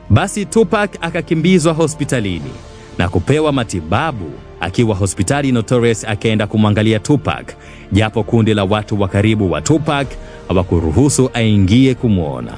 Basi 0.10 0.46
Tupac 0.46 0.90
akakimbizwa 1.02 1.74
hospitalini 1.74 2.52
na 2.98 3.10
kupewa 3.10 3.52
matibabu. 3.52 4.32
Akiwa 4.62 4.96
hospitali, 4.96 5.52
Notorious 5.52 6.06
akaenda 6.06 6.48
kumwangalia 6.48 7.00
Tupac, 7.00 7.54
japo 7.92 8.24
kundi 8.24 8.54
la 8.54 8.64
watu 8.64 9.02
wa 9.02 9.08
karibu 9.08 9.52
wa 9.52 9.62
Tupac 9.62 10.08
hawakuruhusu 10.48 11.30
aingie 11.34 11.96
kumwona. 11.96 12.54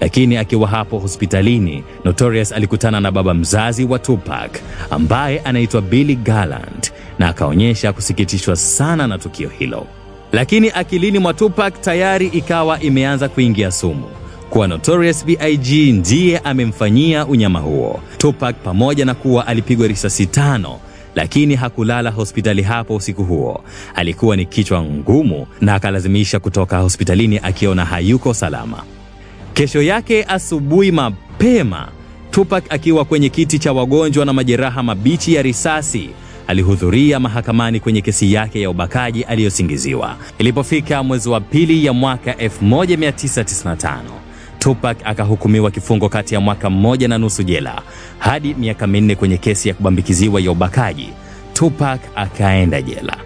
Lakini 0.00 0.36
akiwa 0.36 0.68
hapo 0.68 0.98
hospitalini, 0.98 1.84
Notorious 2.04 2.52
alikutana 2.52 3.00
na 3.00 3.10
baba 3.12 3.34
mzazi 3.34 3.84
wa 3.84 3.98
Tupac 3.98 4.50
ambaye 4.90 5.38
anaitwa 5.40 5.80
Billy 5.82 6.16
Garland 6.16 6.92
na 7.18 7.28
akaonyesha 7.28 7.92
kusikitishwa 7.92 8.56
sana 8.56 9.06
na 9.06 9.18
tukio 9.18 9.48
hilo. 9.48 9.86
Lakini 10.32 10.70
akilini 10.74 11.18
mwa 11.18 11.34
Tupac 11.34 11.80
tayari 11.80 12.26
ikawa 12.26 12.80
imeanza 12.80 13.28
kuingia 13.28 13.70
sumu 13.72 14.04
kuwa 14.56 14.68
Notorious 14.68 15.24
B.I.G. 15.26 15.92
ndiye 15.92 16.38
amemfanyia 16.38 17.26
unyama 17.26 17.58
huo. 17.60 18.00
Tupac 18.18 18.56
pamoja 18.64 19.04
na 19.04 19.14
kuwa 19.14 19.46
alipigwa 19.46 19.86
risasi 19.86 20.26
tano, 20.26 20.78
lakini 21.14 21.54
hakulala 21.56 22.10
hospitali 22.10 22.62
hapo 22.62 22.94
usiku 22.96 23.24
huo. 23.24 23.64
Alikuwa 23.94 24.36
ni 24.36 24.46
kichwa 24.46 24.82
ngumu 24.82 25.46
na 25.60 25.74
akalazimisha 25.74 26.40
kutoka 26.40 26.78
hospitalini 26.78 27.40
akiona 27.42 27.84
hayuko 27.84 28.34
salama. 28.34 28.82
Kesho 29.54 29.82
yake 29.82 30.24
asubuhi 30.24 30.92
mapema, 30.92 31.88
Tupac 32.30 32.64
akiwa 32.72 33.04
kwenye 33.04 33.28
kiti 33.28 33.58
cha 33.58 33.72
wagonjwa 33.72 34.24
na 34.24 34.32
majeraha 34.32 34.82
mabichi 34.82 35.34
ya 35.34 35.42
risasi 35.42 36.10
alihudhuria 36.46 37.20
mahakamani 37.20 37.80
kwenye 37.80 38.00
kesi 38.02 38.32
yake 38.32 38.60
ya 38.60 38.70
ubakaji 38.70 39.22
aliyosingiziwa. 39.22 40.16
Ilipofika 40.38 41.02
mwezi 41.02 41.28
wa 41.28 41.40
pili 41.40 41.84
ya 41.84 41.92
mwaka 41.92 42.32
1995 42.32 44.25
Tupac 44.66 44.96
akahukumiwa 45.04 45.70
kifungo 45.70 46.08
kati 46.08 46.34
ya 46.34 46.40
mwaka 46.40 46.70
mmoja 46.70 47.08
na 47.08 47.18
nusu 47.18 47.42
jela 47.42 47.82
hadi 48.18 48.54
miaka 48.54 48.86
minne 48.86 49.14
kwenye 49.14 49.36
kesi 49.36 49.68
ya 49.68 49.74
kubambikiziwa 49.74 50.40
ya 50.40 50.50
ubakaji. 50.50 51.08
Tupac 51.52 52.00
akaenda 52.16 52.82
jela. 52.82 53.16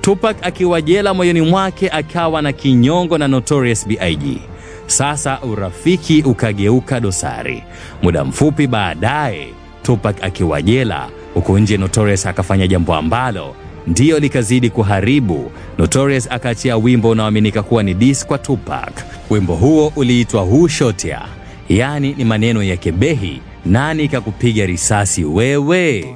Tupac 0.00 0.36
akiwa 0.42 0.80
jela, 0.82 1.14
moyoni 1.14 1.40
mwake 1.40 1.88
akawa 1.90 2.42
na 2.42 2.52
kinyongo 2.52 3.18
na 3.18 3.28
Notorious 3.28 3.86
B.I.G. 3.88 4.38
Sasa 4.86 5.40
urafiki 5.42 6.22
ukageuka 6.22 7.00
dosari. 7.00 7.62
Muda 8.02 8.24
mfupi 8.24 8.66
baadaye, 8.66 9.48
Tupac 9.82 10.24
akiwa 10.24 10.62
jela, 10.62 11.08
huku 11.34 11.58
nje 11.58 11.76
Notorious 11.76 12.26
akafanya 12.26 12.66
jambo 12.66 12.94
ambalo 12.94 13.54
ndiyo 13.86 14.18
likazidi 14.18 14.70
kuharibu. 14.70 15.50
Notorious 15.78 16.28
akaachia 16.32 16.76
wimbo 16.76 17.10
unaoaminika 17.10 17.62
kuwa 17.62 17.82
ni 17.82 17.94
diss 17.94 18.26
kwa 18.26 18.38
Tupac. 18.38 18.92
Wimbo 19.30 19.54
huo 19.54 19.92
uliitwa 19.96 20.42
Who 20.42 20.68
Shot 20.68 21.04
Ya, 21.08 21.22
yaani 21.68 22.14
ni 22.18 22.24
maneno 22.24 22.62
ya 22.62 22.76
kebehi, 22.76 23.40
nani 23.66 24.08
kakupiga 24.08 24.66
risasi 24.66 25.24
wewe? 25.24 26.14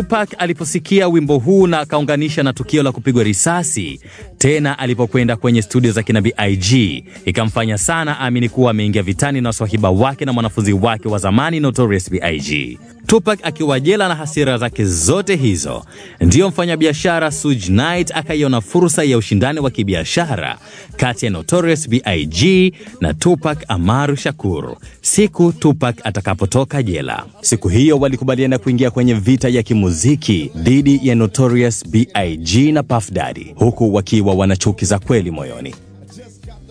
Tupac 0.00 0.28
aliposikia 0.38 1.08
wimbo 1.08 1.38
huu 1.38 1.66
na 1.66 1.80
akaunganisha 1.80 2.42
na 2.42 2.52
tukio 2.52 2.82
la 2.82 2.92
kupigwa 2.92 3.22
risasi, 3.24 4.00
tena 4.38 4.78
alipokwenda 4.78 5.36
kwenye 5.36 5.62
studio 5.62 5.92
za 5.92 6.02
kina 6.02 6.20
B.I.G, 6.20 7.04
ikamfanya 7.24 7.78
sana 7.78 8.20
aamini 8.20 8.48
kuwa 8.48 8.70
ameingia 8.70 9.02
vitani 9.02 9.40
na 9.40 9.48
waswahiba 9.48 9.90
wake 9.90 10.24
na 10.24 10.32
mwanafunzi 10.32 10.72
wake 10.72 11.08
wa 11.08 11.18
zamani 11.18 11.60
Notorious 11.60 12.10
B.I.G. 12.10 12.78
Tupac 13.10 13.38
akiwa 13.42 13.80
jela 13.80 14.08
na 14.08 14.14
hasira 14.14 14.58
zake 14.58 14.84
zote 14.84 15.36
hizo, 15.36 15.84
ndiyo 16.20 16.48
mfanyabiashara 16.48 17.30
Suge 17.30 17.66
Knight 17.66 18.10
akaiona 18.14 18.60
fursa 18.60 19.04
ya 19.04 19.18
ushindani 19.18 19.60
wa 19.60 19.70
kibiashara 19.70 20.58
kati 20.96 21.24
ya 21.24 21.30
Notorious 21.30 21.88
B.I.G 21.88 22.72
na 23.00 23.14
Tupac 23.14 23.58
Amaru 23.68 24.16
Shakur 24.16 24.76
siku 25.00 25.52
Tupac 25.52 25.96
atakapotoka 26.06 26.82
jela. 26.82 27.24
Siku 27.40 27.68
hiyo 27.68 27.98
walikubaliana 27.98 28.58
kuingia 28.58 28.90
kwenye 28.90 29.14
vita 29.14 29.48
ya 29.48 29.62
kimuziki 29.62 30.50
dhidi 30.56 31.00
ya 31.08 31.14
Notorious 31.14 31.88
B.I.G 31.88 32.72
na 32.72 32.82
Puff 32.82 33.10
Daddy, 33.12 33.54
huku 33.54 33.94
wakiwa 33.94 34.34
wana 34.34 34.56
chuki 34.56 34.84
za 34.84 34.98
kweli 34.98 35.30
moyoni 35.30 35.74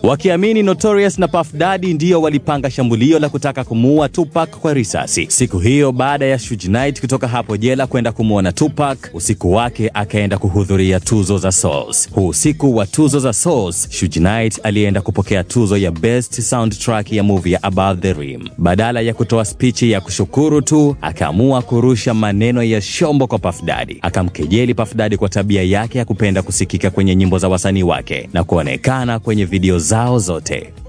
wakiamini 0.02 0.62
Notorious 0.62 1.18
na 1.18 1.28
Puff 1.28 1.54
Daddy 1.54 1.94
ndiyo 1.94 2.22
walipanga 2.22 2.70
shambulio 2.70 3.18
la 3.18 3.28
kutaka 3.28 3.64
kumuua 3.64 4.08
Tupac 4.08 4.50
kwa 4.50 4.74
risasi. 4.74 5.26
Siku 5.30 5.58
hiyo 5.58 5.92
baada 5.92 6.26
ya 6.26 6.38
Suge 6.38 6.66
Knight 6.68 7.00
kutoka 7.00 7.28
hapo 7.28 7.56
jela 7.56 7.86
kwenda 7.86 8.12
kumwona 8.12 8.52
Tupac, 8.52 8.98
usiku 9.14 9.52
wake 9.52 9.90
akaenda 9.94 10.38
kuhudhuria 10.38 11.00
tuzo 11.00 11.38
za 11.38 11.52
Souls. 11.52 12.10
Huu 12.12 12.28
usiku 12.28 12.76
wa 12.76 12.86
tuzo 12.86 13.18
za 13.18 13.32
Souls, 13.32 13.88
Suge 13.90 14.20
Knight 14.20 14.60
alienda 14.62 15.00
kupokea 15.00 15.44
tuzo 15.44 15.76
ya 15.76 15.90
best 15.90 16.40
soundtrack 16.40 17.12
ya 17.12 17.22
movie 17.22 17.52
ya 17.52 17.62
Above 17.62 18.00
the 18.00 18.12
Rim. 18.12 18.48
Badala 18.58 19.00
ya 19.00 19.14
kutoa 19.14 19.44
spichi 19.44 19.90
ya 19.90 20.00
kushukuru 20.00 20.62
tu, 20.62 20.96
akaamua 21.00 21.62
kurusha 21.62 22.14
maneno 22.14 22.62
ya 22.62 22.80
shombo 22.80 23.26
kwa 23.26 23.38
Puff 23.38 23.62
Daddy. 23.64 23.98
Akamkejeli 24.02 24.74
Puff 24.74 24.94
Daddy 24.94 25.16
kwa 25.16 25.28
tabia 25.28 25.62
yake 25.62 25.98
ya 25.98 26.04
kupenda 26.04 26.42
kusikika 26.42 26.90
kwenye 26.90 27.16
nyimbo 27.16 27.38
za 27.38 27.48
wasanii 27.48 27.82
wake 27.82 28.28
na 28.32 28.44
kuonekana 28.44 29.18
kwenye 29.18 29.44
video 29.44 29.78
zao 29.90 30.18
zote. 30.18 30.79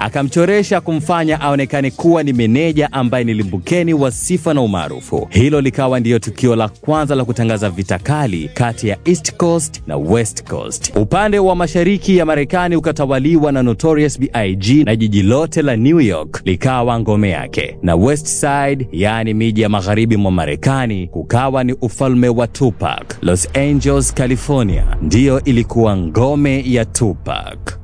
Akamchoresha 0.00 0.80
kumfanya 0.80 1.40
aonekane 1.40 1.90
kuwa 1.90 2.22
ni 2.22 2.32
meneja 2.32 2.92
ambaye 2.92 3.24
ni 3.24 3.34
limbukeni 3.34 3.94
wa 3.94 4.10
sifa 4.10 4.54
na 4.54 4.60
umaarufu. 4.62 5.26
Hilo 5.30 5.60
likawa 5.60 6.00
ndiyo 6.00 6.18
tukio 6.18 6.56
la 6.56 6.68
kwanza 6.68 7.14
la 7.14 7.24
kutangaza 7.24 7.70
vita 7.70 7.98
kali 7.98 8.50
kati 8.54 8.88
ya 8.88 8.96
East 9.04 9.36
Coast 9.36 9.82
na 9.86 9.96
West 9.96 10.44
Coast. 10.44 10.92
Upande 10.96 11.38
wa 11.38 11.56
mashariki 11.56 12.16
ya 12.16 12.26
Marekani 12.26 12.76
ukatawaliwa 12.76 13.52
na 13.52 13.62
Notorious 13.62 14.20
B.I.G 14.20 14.84
na 14.84 14.96
jiji 14.96 15.22
lote 15.22 15.62
la 15.62 15.76
New 15.76 16.00
York 16.00 16.42
likawa 16.44 17.00
ngome 17.00 17.30
yake, 17.30 17.76
na 17.82 17.96
West 17.96 18.26
Side, 18.26 18.88
yaani 18.92 19.34
miji 19.34 19.60
ya 19.60 19.68
magharibi 19.68 20.16
mwa 20.16 20.32
Marekani, 20.32 21.08
kukawa 21.08 21.64
ni 21.64 21.72
ufalme 21.72 22.28
wa 22.28 22.46
Tupac. 22.46 23.16
Los 23.22 23.48
Angeles, 23.56 24.14
California 24.14 24.96
ndiyo 25.02 25.44
ilikuwa 25.44 25.96
ngome 25.96 26.64
ya 26.66 26.84
Tupac. 26.84 27.79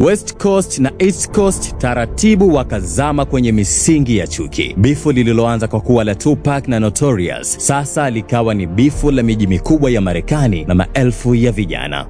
West 0.00 0.36
Coast 0.36 0.78
na 0.78 0.92
East 0.98 1.30
Coast 1.30 1.78
taratibu 1.78 2.54
wakazama 2.54 3.24
kwenye 3.24 3.52
misingi 3.52 4.16
ya 4.18 4.26
chuki. 4.26 4.74
Bifu 4.78 5.12
lililoanza 5.12 5.68
kwa 5.68 5.80
kuwa 5.80 6.04
la 6.04 6.14
Tupac 6.14 6.68
na 6.68 6.80
Notorious 6.80 7.66
sasa 7.66 8.10
likawa 8.10 8.54
ni 8.54 8.66
bifu 8.66 9.10
la 9.10 9.22
miji 9.22 9.46
mikubwa 9.46 9.90
ya 9.90 10.00
Marekani 10.00 10.64
na 10.64 10.74
maelfu 10.74 11.34
ya 11.34 11.52
vijana. 11.52 12.06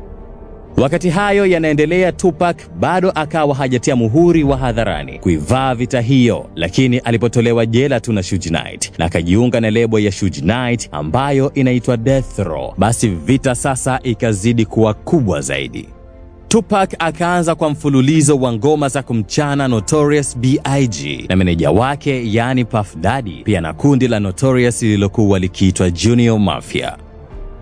Wakati 0.76 1.10
hayo 1.10 1.46
yanaendelea, 1.46 2.12
Tupac 2.12 2.56
bado 2.80 3.10
akawa 3.10 3.54
hajatia 3.54 3.96
muhuri 3.96 4.44
wa 4.44 4.56
hadharani 4.56 5.18
kuivaa 5.18 5.74
vita 5.74 6.00
hiyo, 6.00 6.46
lakini 6.54 6.98
alipotolewa 6.98 7.66
jela 7.66 8.00
tu 8.00 8.12
na 8.12 8.22
Suge 8.22 8.48
Knight 8.48 8.98
na 8.98 9.04
akajiunga 9.04 9.60
na 9.60 9.70
lebo 9.70 9.98
ya 9.98 10.12
Suge 10.12 10.40
Knight 10.40 10.88
ambayo 10.92 11.54
inaitwa 11.54 11.96
Death 11.96 12.38
Row, 12.38 12.74
basi 12.78 13.08
vita 13.08 13.54
sasa 13.54 14.00
ikazidi 14.02 14.64
kuwa 14.66 14.94
kubwa 14.94 15.40
zaidi. 15.40 15.88
Tupac 16.50 16.94
akaanza 16.98 17.54
kwa 17.54 17.70
mfululizo 17.70 18.36
wa 18.36 18.52
ngoma 18.52 18.88
za 18.88 19.02
kumchana 19.02 19.68
Notorious 19.68 20.38
B.I.G 20.38 21.26
na 21.28 21.36
meneja 21.36 21.70
wake 21.70 22.32
yani 22.32 22.64
Puff 22.64 22.96
Daddy, 22.96 23.42
pia 23.44 23.60
na 23.60 23.72
kundi 23.72 24.08
la 24.08 24.20
Notorious 24.20 24.82
lililokuwa 24.82 25.38
likiitwa 25.38 25.90
Junior 25.90 26.38
Mafia. 26.40 26.96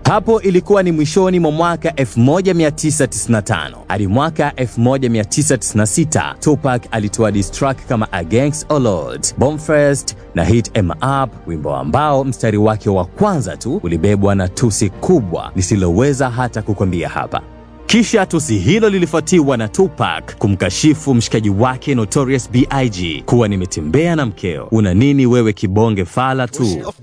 Hapo 0.03 0.41
ilikuwa 0.41 0.83
ni 0.83 0.91
mwishoni 0.91 1.39
mwa 1.39 1.51
mwaka 1.51 1.89
1995 1.89 3.71
hadi 3.87 4.07
mwaka 4.07 4.49
1996. 4.55 6.35
Tupac 6.39 6.83
alitoa 6.91 7.31
diss 7.31 7.51
track 7.51 7.85
kama 7.87 8.11
Against 8.11 8.71
All 8.71 8.87
Odds, 8.87 9.35
Bombfest 9.37 10.15
na 10.35 10.43
Hit 10.45 10.71
'Em 10.77 10.89
Up, 10.91 11.47
wimbo 11.47 11.75
ambao 11.75 12.23
mstari 12.23 12.57
wake 12.57 12.89
wa 12.89 13.05
kwanza 13.05 13.57
tu 13.57 13.79
ulibebwa 13.83 14.35
na 14.35 14.47
tusi 14.47 14.89
kubwa 14.89 15.51
lisiloweza 15.55 16.29
hata 16.29 16.61
kukwambia 16.61 17.09
hapa. 17.09 17.41
Kisha 17.89 18.25
tusi 18.25 18.57
hilo 18.57 18.89
lilifuatiwa 18.89 19.57
na 19.57 19.67
Tupac 19.67 20.35
kumkashifu 20.37 21.13
mshikaji 21.15 21.49
wake 21.49 21.95
Notorious 21.95 22.49
B.I.G 22.51 23.23
kuwa 23.25 23.47
nimetembea 23.47 24.15
na 24.15 24.25
mkeo, 24.25 24.67
una 24.71 24.93
nini 24.93 25.25
wewe 25.25 25.53
kibonge 25.53 26.05
fala 26.05 26.47
tu. 26.47 26.93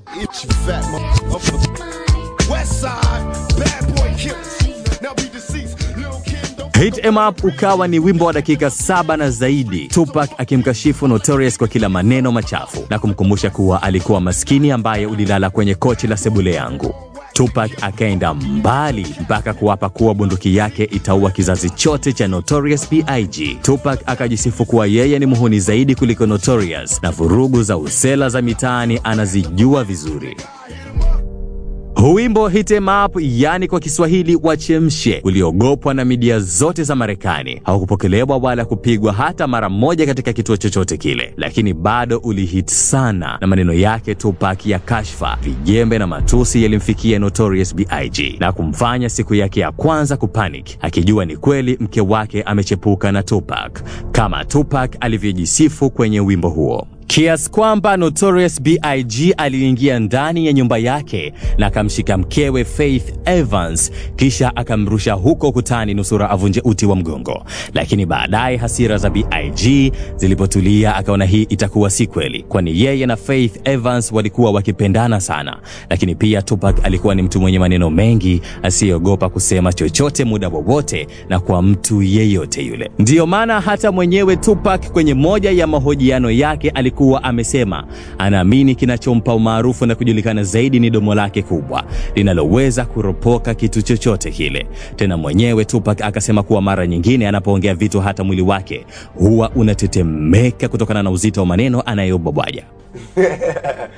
Hit 6.80 6.98
'Em 7.04 7.16
Up 7.16 7.44
ukawa 7.44 7.88
ni 7.88 7.98
wimbo 7.98 8.24
wa 8.24 8.32
dakika 8.32 8.70
saba 8.70 9.16
na 9.16 9.30
zaidi, 9.30 9.86
Tupac 9.88 10.30
akimkashifu 10.38 11.08
Notorious 11.08 11.58
kwa 11.58 11.68
kila 11.68 11.88
maneno 11.88 12.32
machafu 12.32 12.86
na 12.90 12.98
kumkumbusha 12.98 13.50
kuwa 13.50 13.82
alikuwa 13.82 14.20
maskini 14.20 14.70
ambaye 14.70 15.06
ulilala 15.06 15.50
kwenye 15.50 15.74
kochi 15.74 16.06
la 16.06 16.16
sebule 16.16 16.52
yangu. 16.54 16.94
Tupac 17.36 17.70
akaenda 17.80 18.34
mbali 18.34 19.06
mpaka 19.20 19.54
kuapa 19.54 19.88
kuwa 19.88 20.14
bunduki 20.14 20.56
yake 20.56 20.84
itaua 20.84 21.30
kizazi 21.30 21.70
chote 21.70 22.12
cha 22.12 22.28
Notorious 22.28 22.90
B.I.G. 22.90 23.58
Tupac 23.62 24.00
akajisifu 24.06 24.64
kuwa 24.64 24.86
yeye 24.86 25.18
ni 25.18 25.26
muhuni 25.26 25.60
zaidi 25.60 25.94
kuliko 25.94 26.26
Notorious 26.26 27.02
na 27.02 27.10
vurugu 27.10 27.62
za 27.62 27.76
usela 27.76 28.28
za 28.28 28.42
mitaani 28.42 29.00
anazijua 29.04 29.84
vizuri. 29.84 30.36
Wimbo 32.02 32.48
Hit 32.48 32.70
'Em 32.70 32.88
Up, 33.04 33.16
yani 33.20 33.68
kwa 33.68 33.80
Kiswahili 33.80 34.38
wachemshe, 34.42 35.20
uliogopwa 35.24 35.94
na 35.94 36.04
midia 36.04 36.40
zote 36.40 36.82
za 36.84 36.94
Marekani. 36.94 37.60
Haukupokelewa 37.64 38.36
wala 38.36 38.64
kupigwa 38.64 39.12
hata 39.12 39.46
mara 39.46 39.68
moja 39.68 40.06
katika 40.06 40.32
kituo 40.32 40.56
chochote 40.56 40.96
kile, 40.96 41.34
lakini 41.36 41.74
bado 41.74 42.18
ulihit 42.18 42.70
sana, 42.70 43.38
na 43.40 43.46
maneno 43.46 43.72
yake 43.72 44.14
Tupac 44.14 44.66
ya 44.66 44.78
kashfa, 44.78 45.38
vijembe 45.42 45.98
na 45.98 46.06
matusi 46.06 46.62
yalimfikia 46.62 47.18
Notorious 47.18 47.74
B.I.G 47.74 48.36
na 48.40 48.52
kumfanya 48.52 49.08
siku 49.08 49.34
yake 49.34 49.60
ya 49.60 49.72
kwanza 49.72 50.16
kupanic, 50.16 50.66
akijua 50.80 51.24
ni 51.24 51.36
kweli 51.36 51.76
mke 51.80 52.00
wake 52.00 52.42
amechepuka 52.42 53.12
na 53.12 53.22
Tupac, 53.22 53.82
kama 54.12 54.44
Tupac 54.44 54.96
alivyojisifu 55.00 55.90
kwenye 55.90 56.20
wimbo 56.20 56.48
huo 56.48 56.86
kiasi 57.06 57.50
kwamba 57.50 57.96
Notorious 57.96 58.62
B.I.G 58.62 59.32
aliingia 59.36 59.98
ndani 59.98 60.46
ya 60.46 60.52
nyumba 60.52 60.78
yake 60.78 61.32
na 61.58 61.66
akamshika 61.66 62.18
mkewe 62.18 62.64
Faith 62.64 63.14
Evans 63.24 63.92
kisha 64.16 64.56
akamrusha 64.56 65.12
huko 65.12 65.52
kutani 65.52 65.94
nusura 65.94 66.30
avunje 66.30 66.60
uti 66.64 66.86
wa 66.86 66.96
mgongo. 66.96 67.44
Lakini 67.74 68.06
baadaye 68.06 68.56
hasira 68.56 68.98
za 68.98 69.10
B.I.G 69.10 69.92
zilipotulia, 70.16 70.96
akaona 70.96 71.24
hii 71.24 71.42
itakuwa 71.42 71.90
si 71.90 72.06
kweli, 72.06 72.42
kwani 72.42 72.80
yeye 72.80 73.06
na 73.06 73.16
Faith 73.16 73.68
Evans 73.68 74.12
walikuwa 74.12 74.50
wakipendana 74.50 75.20
sana. 75.20 75.58
Lakini 75.90 76.14
pia 76.14 76.42
Tupac 76.42 76.84
alikuwa 76.84 77.14
ni 77.14 77.22
mtu 77.22 77.40
mwenye 77.40 77.58
maneno 77.58 77.90
mengi 77.90 78.40
asiyeogopa 78.62 79.28
kusema 79.28 79.72
chochote 79.72 80.24
muda 80.24 80.48
wowote 80.48 81.06
na 81.28 81.40
kwa 81.40 81.62
mtu 81.62 82.02
yeyote 82.02 82.62
yule. 82.62 82.90
Ndiyo 82.98 83.26
maana 83.26 83.60
hata 83.60 83.92
mwenyewe 83.92 84.36
Tupac 84.36 84.90
kwenye 84.92 85.14
moja 85.14 85.50
ya 85.50 85.66
mahojiano 85.66 86.30
yake 86.30 86.70
alikuwa 86.70 86.95
alikuwa 86.96 87.24
amesema 87.24 87.84
anaamini 88.18 88.74
kinachompa 88.74 89.34
umaarufu 89.34 89.86
na 89.86 89.94
kujulikana 89.94 90.44
zaidi 90.44 90.80
ni 90.80 90.90
domo 90.90 91.14
lake 91.14 91.42
kubwa 91.42 91.84
linaloweza 92.14 92.84
kuropoka 92.84 93.54
kitu 93.54 93.82
chochote 93.82 94.30
kile. 94.30 94.66
Tena 94.96 95.16
mwenyewe 95.16 95.64
Tupac 95.64 96.02
akasema 96.02 96.42
kuwa 96.42 96.62
mara 96.62 96.86
nyingine 96.86 97.28
anapoongea 97.28 97.74
vitu 97.74 98.00
hata 98.00 98.24
mwili 98.24 98.42
wake 98.42 98.86
huwa 99.14 99.50
unatetemeka 99.50 100.68
kutokana 100.68 101.02
na 101.02 101.10
uzito 101.10 101.40
wa 101.40 101.46
maneno 101.46 101.82
anayobwabwaja. 101.86 102.64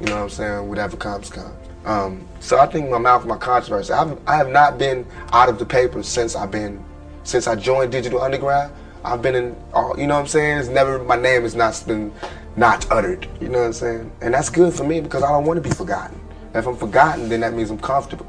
You 0.00 0.06
know 0.08 0.16
what 0.16 0.22
I'm 0.24 0.28
saying? 0.28 0.68
Whatever 0.68 0.98
comes, 0.98 1.30
comes. 1.30 1.66
Um, 1.86 2.26
so 2.40 2.58
I 2.58 2.66
think 2.66 2.90
my 2.90 2.98
mouth, 2.98 3.24
my 3.24 3.36
controversy. 3.36 3.92
I 3.92 3.98
have, 3.98 4.18
I 4.26 4.36
have 4.36 4.50
not 4.50 4.76
been 4.76 5.06
out 5.32 5.48
of 5.48 5.58
the 5.58 5.64
paper 5.64 6.02
since 6.02 6.34
I've 6.34 6.50
been, 6.50 6.84
since 7.26 7.46
I 7.48 7.54
joined 7.56 7.92
Digital 7.92 8.20
Underground. 8.22 8.72
I've 9.04 9.22
been 9.22 9.34
in, 9.34 9.56
all, 9.72 9.94
you 9.98 10.06
know 10.06 10.14
what 10.14 10.20
I'm 10.20 10.26
saying? 10.26 10.58
It's 10.58 10.68
never, 10.68 10.98
my 11.04 11.16
name 11.16 11.42
has 11.42 11.54
not 11.54 11.82
been 11.86 12.12
not 12.56 12.86
uttered. 12.90 13.28
You 13.40 13.48
know 13.48 13.58
what 13.58 13.66
I'm 13.66 13.72
saying? 13.72 14.10
And 14.20 14.34
that's 14.34 14.48
good 14.50 14.72
for 14.74 14.84
me 14.84 15.00
because 15.00 15.22
I 15.22 15.28
don't 15.28 15.44
want 15.44 15.62
to 15.62 15.68
be 15.68 15.74
forgotten. 15.74 16.18
If 16.54 16.66
I'm 16.66 16.76
forgotten, 16.76 17.28
then 17.28 17.40
that 17.40 17.52
means 17.54 17.70
I'm 17.70 17.78
comfortable. 17.78 18.26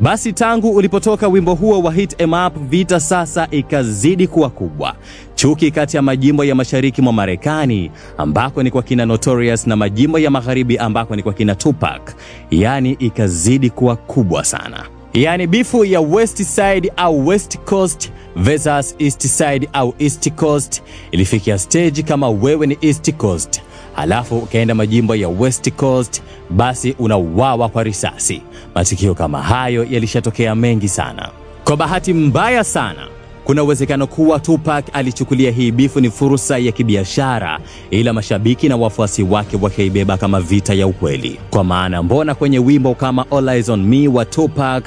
Basi 0.00 0.32
tangu 0.32 0.70
ulipotoka 0.74 1.28
wimbo 1.28 1.54
huo 1.54 1.82
wa 1.82 1.92
Hit 1.92 2.20
'em 2.20 2.32
Up, 2.32 2.58
vita 2.58 3.00
sasa 3.00 3.48
ikazidi 3.50 4.26
kuwa 4.26 4.50
kubwa. 4.50 4.94
Chuki 5.34 5.70
kati 5.70 5.96
ya 5.96 6.02
majimbo 6.02 6.44
ya 6.44 6.54
mashariki 6.54 7.02
mwa 7.02 7.12
Marekani 7.12 7.90
ambako 8.18 8.62
ni 8.62 8.70
kwa 8.70 8.82
kina 8.82 9.06
Notorious 9.06 9.66
na 9.66 9.76
majimbo 9.76 10.18
ya 10.18 10.30
magharibi 10.30 10.78
ambako 10.78 11.16
ni 11.16 11.22
kwa 11.22 11.32
kina 11.32 11.54
Tupac, 11.54 12.14
yaani 12.50 12.90
ikazidi 12.92 13.70
kuwa 13.70 13.96
kubwa 13.96 14.44
sana. 14.44 14.86
Yaani 15.14 15.46
bifu 15.46 15.84
ya 15.84 16.00
West 16.00 16.42
Side 16.42 16.92
au 16.96 17.26
West 17.26 17.58
Coast 17.58 18.10
versus 18.36 18.94
East 18.98 19.26
Side 19.26 19.68
au 19.72 19.94
East 19.98 20.30
Coast 20.32 20.82
ilifikia 21.10 21.58
stage 21.58 22.02
kama 22.02 22.28
wewe 22.30 22.66
ni 22.66 22.78
East 22.80 23.12
Coast 23.12 23.60
halafu 23.96 24.38
ukaenda 24.38 24.74
majimbo 24.74 25.16
ya 25.16 25.28
West 25.28 25.70
Coast, 25.72 26.22
basi 26.50 26.94
unauawa 26.98 27.68
kwa 27.68 27.82
risasi. 27.82 28.42
Matukio 28.74 29.14
kama 29.14 29.42
hayo 29.42 29.84
yalishatokea 29.90 30.54
mengi 30.54 30.88
sana. 30.88 31.28
Kwa 31.64 31.76
bahati 31.76 32.12
mbaya 32.14 32.64
sana, 32.64 33.06
kuna 33.44 33.62
uwezekano 33.62 34.06
kuwa 34.06 34.40
Tupac 34.40 34.84
alichukulia 34.92 35.50
hii 35.50 35.70
bifu 35.70 36.00
ni 36.00 36.10
fursa 36.10 36.58
ya 36.58 36.72
kibiashara, 36.72 37.60
ila 37.90 38.12
mashabiki 38.12 38.68
na 38.68 38.76
wafuasi 38.76 39.22
wake 39.22 39.56
wakaibeba 39.60 40.16
kama 40.16 40.40
vita 40.40 40.74
ya 40.74 40.86
ukweli. 40.86 41.38
Kwa 41.50 41.64
maana 41.64 42.02
mbona 42.02 42.34
kwenye 42.34 42.58
wimbo 42.58 42.94
kama 42.94 43.26
All 43.30 43.48
Eyes 43.48 43.68
on 43.68 43.82
Me 43.86 44.08
wa 44.08 44.24
Tupac 44.24 44.84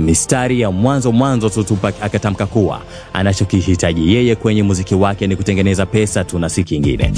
mistari 0.00 0.60
ya 0.60 0.70
mwanzo 0.70 1.12
mwanzo 1.12 1.48
tu 1.48 1.64
Tupac 1.64 1.94
akatamka 2.02 2.46
kuwa 2.46 2.80
anachokihitaji 3.12 4.14
yeye 4.14 4.34
kwenye 4.36 4.62
muziki 4.62 4.94
wake 4.94 5.26
ni 5.26 5.36
kutengeneza 5.36 5.86
pesa 5.86 6.24
tu 6.24 6.38
na 6.38 6.48
si 6.48 6.64
kingine. 6.64 7.12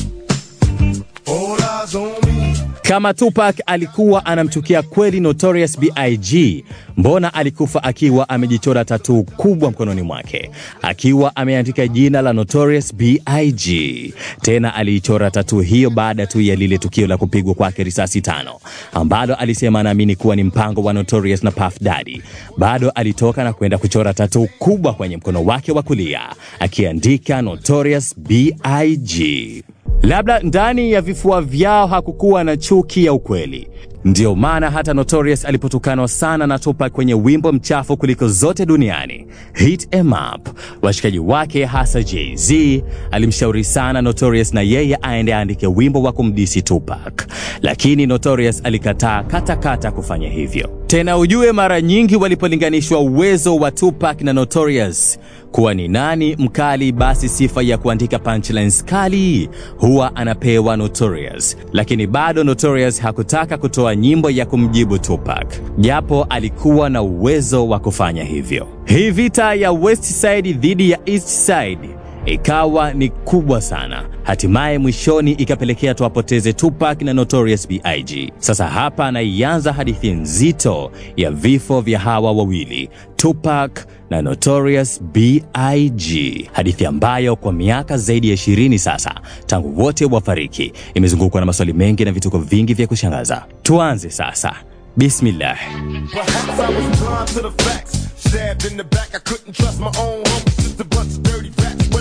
Kama 2.82 3.14
Tupac 3.14 3.56
alikuwa 3.66 4.26
anamchukia 4.26 4.82
kweli 4.82 5.20
Notorious 5.20 5.78
B.I.G, 5.80 6.64
mbona 6.96 7.34
alikufa 7.34 7.82
akiwa 7.82 8.28
amejichora 8.28 8.84
tatuu 8.84 9.22
kubwa 9.22 9.70
mkononi 9.70 10.02
mwake, 10.02 10.50
akiwa 10.82 11.36
ameandika 11.36 11.88
jina 11.88 12.22
la 12.22 12.32
Notorious 12.32 12.94
B.I.G. 12.94 14.14
Tena 14.40 14.74
aliichora 14.74 15.30
tatuu 15.30 15.60
hiyo 15.60 15.90
baada 15.90 16.26
tu 16.26 16.40
ya 16.40 16.54
lile 16.56 16.78
tukio 16.78 17.06
la 17.06 17.16
kupigwa 17.16 17.54
kwake 17.54 17.84
risasi 17.84 18.20
tano, 18.20 18.52
ambalo 18.92 19.34
alisema 19.34 19.80
anaamini 19.80 20.16
kuwa 20.16 20.36
ni 20.36 20.42
mpango 20.44 20.82
wa 20.82 20.92
Notorious 20.92 21.42
na 21.42 21.50
Puff 21.50 21.80
Daddy. 21.80 22.22
Bado 22.58 22.90
alitoka 22.90 23.44
na 23.44 23.52
kwenda 23.52 23.78
kuchora 23.78 24.14
tatuu 24.14 24.48
kubwa 24.58 24.94
kwenye 24.94 25.16
mkono 25.16 25.44
wake 25.44 25.72
wa 25.72 25.82
kulia, 25.82 26.20
akiandika 26.60 27.42
Notorious 27.42 28.14
B.I.G. 28.18 29.62
Labda 30.02 30.38
ndani 30.38 30.92
ya 30.92 31.00
vifua 31.00 31.42
vyao 31.42 31.86
hakukuwa 31.86 32.44
na 32.44 32.56
chuki 32.56 33.04
ya 33.04 33.12
ukweli. 33.12 33.68
Ndiyo 34.04 34.34
maana 34.34 34.70
hata 34.70 34.94
Notorious 34.94 35.44
alipotukanwa 35.44 36.08
sana 36.08 36.46
na 36.46 36.58
Tupac 36.58 36.92
kwenye 36.92 37.14
wimbo 37.14 37.52
mchafu 37.52 37.96
kuliko 37.96 38.28
zote 38.28 38.66
duniani 38.66 39.26
Hit 39.54 39.88
'em 39.90 40.12
Up, 40.12 40.48
washikaji 40.82 41.18
wake 41.18 41.64
hasa 41.64 42.02
Jay-Z 42.02 42.82
alimshauri 43.10 43.64
sana 43.64 44.02
Notorious 44.02 44.54
na 44.54 44.60
yeye 44.62 44.98
aende 45.02 45.34
aandike 45.34 45.66
wimbo 45.66 46.02
wa 46.02 46.12
kumdisi 46.12 46.62
Tupac, 46.62 47.26
lakini 47.60 48.06
Notorious 48.06 48.60
alikataa 48.64 49.22
katakata 49.22 49.90
kufanya 49.90 50.28
hivyo. 50.28 50.70
Tena 50.86 51.18
ujue, 51.18 51.52
mara 51.52 51.80
nyingi 51.80 52.16
walipolinganishwa 52.16 53.00
uwezo 53.00 53.56
wa 53.56 53.70
Tupac 53.70 54.20
na 54.20 54.32
Notorious 54.32 55.18
kuwa 55.52 55.74
ni 55.74 55.88
nani 55.88 56.36
mkali, 56.38 56.92
basi 56.92 57.28
sifa 57.28 57.62
ya 57.62 57.78
kuandika 57.78 58.18
punchlines 58.18 58.84
kali 58.84 59.48
huwa 59.78 60.16
anapewa 60.16 60.76
Notorious, 60.76 61.56
lakini 61.72 62.06
bado 62.06 62.44
Notorious 62.44 63.00
hakutaka 63.00 63.58
kutoa 63.58 63.96
nyimbo 63.96 64.30
ya 64.30 64.46
kumjibu 64.46 64.98
Tupac, 64.98 65.46
japo 65.78 66.26
alikuwa 66.30 66.90
na 66.90 67.02
uwezo 67.02 67.68
wa 67.68 67.78
kufanya 67.78 68.24
hivyo. 68.24 68.66
Hii 68.84 69.10
vita 69.10 69.54
ya 69.54 69.72
West 69.72 70.04
Side 70.04 70.52
dhidi 70.52 70.90
ya 70.90 70.98
East 71.06 71.28
Side 71.28 72.01
ikawa 72.26 72.92
ni 72.92 73.08
kubwa 73.08 73.60
sana, 73.60 74.04
hatimaye 74.22 74.78
mwishoni 74.78 75.32
ikapelekea 75.32 75.94
tuwapoteze 75.94 76.52
Tupac 76.52 77.02
na 77.02 77.12
Notorious 77.12 77.68
B.I.G. 77.68 78.32
Sasa 78.38 78.66
hapa 78.68 79.06
anaianza 79.06 79.72
hadithi 79.72 80.10
nzito 80.10 80.92
ya 81.16 81.30
vifo 81.30 81.80
vya 81.80 81.98
hawa 81.98 82.32
wawili 82.32 82.90
Tupac 83.16 83.86
na 84.10 84.22
Notorious 84.22 85.02
B.I.G, 85.02 86.48
hadithi 86.52 86.86
ambayo 86.86 87.36
kwa 87.36 87.52
miaka 87.52 87.98
zaidi 87.98 88.30
ya 88.30 88.36
20 88.36 88.78
sasa 88.78 89.14
tangu 89.46 89.82
wote 89.82 90.04
wafariki 90.04 90.72
imezungukwa 90.94 91.40
na 91.40 91.46
maswali 91.46 91.72
mengi 91.72 92.04
na 92.04 92.12
vituko 92.12 92.38
vingi 92.38 92.74
vya 92.74 92.86
kushangaza. 92.86 93.44
Tuanze 93.62 94.10
sasa. 94.10 94.52
Bismillah. 94.96 95.58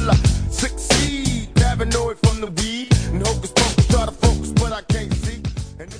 Will 0.01 0.09
I 0.09 0.15
succeed? 0.49 1.49
Paranoid 1.55 2.17
from 2.25 2.41
the 2.41 2.47
weed. 2.57 2.87
And 3.13 3.21
hocus 3.27 3.51
pocus, 3.51 3.87
try 3.87 4.05
to 4.05 4.11
focus, 4.11 4.49
but 4.53 4.71
I 4.73 4.81
can't 4.81 5.13
see. 5.13 5.41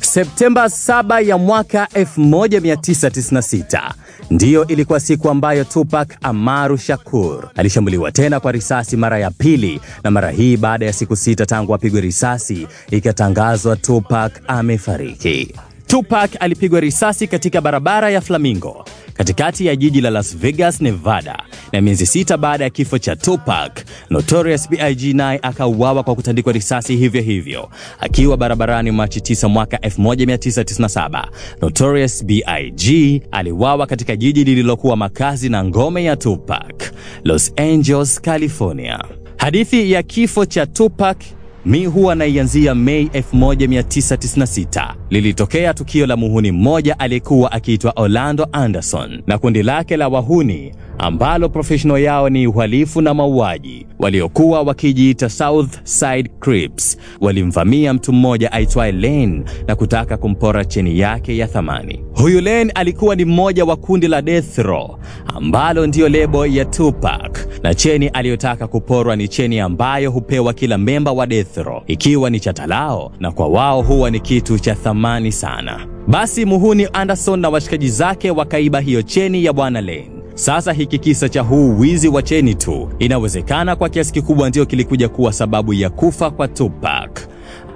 Septemba 0.02 0.66
7 0.70 1.22
ya 1.28 1.38
mwaka 1.38 1.88
1996 1.94 3.92
ndiyo 4.32 4.68
ilikuwa 4.68 5.00
siku 5.00 5.30
ambayo 5.30 5.64
Tupac 5.64 6.10
Amaru 6.22 6.78
Shakur 6.78 7.50
alishambuliwa 7.56 8.12
tena 8.12 8.40
kwa 8.40 8.52
risasi 8.52 8.98
mara 8.98 9.20
ya 9.20 9.32
pili, 9.32 9.82
na 10.04 10.12
mara 10.12 10.32
hii 10.32 10.58
baada 10.58 10.86
ya 10.86 10.94
siku 10.94 11.16
sita 11.16 11.46
tangu 11.46 11.74
apigwe 11.76 12.02
risasi, 12.02 12.68
ikatangazwa 12.92 13.76
Tupac 13.76 14.32
amefariki. 14.48 15.56
Tupac 15.88 16.32
alipigwa 16.40 16.80
risasi 16.80 17.28
katika 17.28 17.62
barabara 17.62 18.10
ya 18.10 18.22
Flamingo 18.22 18.86
katikati 19.13 19.65
ya 19.65 19.76
jiji 19.76 20.02
la 20.02 20.10
Las 20.10 20.38
Vegas, 20.38 20.82
Nevada, 20.82 21.43
na 21.71 21.82
miezi 21.82 22.06
sita 22.06 22.38
baada 22.38 22.63
ya 22.63 22.69
kifo 22.69 22.97
cha 23.00 23.15
Tupac, 23.15 23.71
Notorious 24.10 24.69
B.I.G. 24.69 25.13
naye 25.13 25.39
akauawa 25.41 26.04
kwa 26.04 26.15
kutandikwa 26.15 26.54
risasi 26.54 26.95
hivyo 26.95 27.21
hivyo 27.21 27.69
akiwa 28.00 28.38
barabarani 28.38 28.91
Machi 28.91 29.19
9 29.19 29.47
mwaka 29.50 29.78
1997. 29.78 31.26
Notorious 31.62 32.26
B.I.G. 32.26 33.21
aliuawa 33.32 33.88
katika 33.88 34.15
jiji 34.15 34.43
lililokuwa 34.43 34.97
makazi 34.97 35.50
na 35.50 35.63
ngome 35.63 36.04
ya 36.04 36.15
Tupac, 36.15 36.93
Los 37.24 37.54
Angeles, 37.58 38.21
California. 38.21 39.04
Hadithi 39.38 39.91
ya 39.91 40.04
kifo 40.04 40.45
cha 40.45 40.65
Tupac 40.65 41.17
mi 41.65 41.86
huwa 41.86 42.15
naianzia 42.15 42.76
Mei 42.76 43.06
1996. 43.06 44.93
Lilitokea 45.10 45.74
tukio 45.74 46.06
la 46.08 46.17
muhuni 46.17 46.52
mmoja 46.52 47.00
aliyekuwa 47.00 47.52
akiitwa 47.52 47.93
Orlando 47.95 48.47
Anderson 48.52 49.21
na 49.28 49.38
kundi 49.38 49.63
lake 49.63 49.97
la 49.97 50.08
wahuni 50.08 50.71
ambalo 51.02 51.50
professional 51.50 52.02
yao 52.02 52.30
ni 52.30 52.48
uhalifu 52.48 53.02
na 53.02 53.14
mauaji, 53.14 53.86
waliokuwa 54.00 54.62
wakijiita 54.62 55.30
South 55.30 55.80
Side 55.84 56.30
Crips. 56.40 56.98
Walimvamia 57.22 57.94
mtu 57.94 58.14
mmoja 58.14 58.52
aitwaye 58.52 58.92
Lane 58.92 59.44
na 59.68 59.76
kutaka 59.76 60.18
kumpora 60.18 60.66
cheni 60.66 61.00
yake 61.00 61.38
ya 61.38 61.48
thamani. 61.48 62.00
Huyu 62.16 62.42
Lane 62.42 62.72
alikuwa 62.76 63.16
ni 63.16 63.26
mmoja 63.26 63.66
wa 63.66 63.76
kundi 63.76 64.08
la 64.08 64.22
Death 64.22 64.58
Row 64.58 64.98
ambalo 65.36 65.88
ndiyo 65.88 66.10
lebo 66.10 66.46
ya 66.46 66.66
Tupac, 66.66 67.38
na 67.64 67.74
cheni 67.74 68.08
aliyotaka 68.08 68.68
kuporwa 68.68 69.16
ni 69.16 69.28
cheni 69.28 69.60
ambayo 69.60 70.12
hupewa 70.12 70.54
kila 70.54 70.78
memba 70.78 71.12
wa 71.12 71.28
Death 71.28 71.58
Row 71.58 71.82
ikiwa 71.88 72.30
ni 72.30 72.40
chata 72.40 72.68
lao, 72.68 73.12
na 73.20 73.32
kwa 73.32 73.48
wao 73.48 73.82
huwa 73.82 74.10
ni 74.12 74.20
kitu 74.20 74.60
cha 74.60 74.76
thamani 74.76 75.32
sana. 75.32 75.88
Basi 76.08 76.46
muhuni 76.46 76.88
Anderson 76.94 77.39
na 77.39 77.49
washikaji 77.49 77.89
zake 77.89 78.32
wakaiba 78.32 78.80
hiyo 78.80 79.02
cheni 79.02 79.45
ya 79.45 79.54
bwana 79.54 79.82
Lane. 79.82 80.20
Sasa 80.34 80.73
hiki 80.73 80.99
kisa 80.99 81.29
cha 81.29 81.41
huu 81.41 81.79
wizi 81.79 82.07
wa 82.07 82.21
cheni 82.23 82.55
tu 82.55 82.89
inawezekana 82.99 83.75
kwa 83.75 83.89
kiasi 83.89 84.13
kikubwa 84.13 84.49
ndio 84.49 84.65
kilikuja 84.65 85.09
kuwa 85.09 85.34
sababu 85.34 85.73
ya 85.73 85.89
kufa 85.89 86.29
kwa 86.32 86.47
Tupac. 86.47 87.19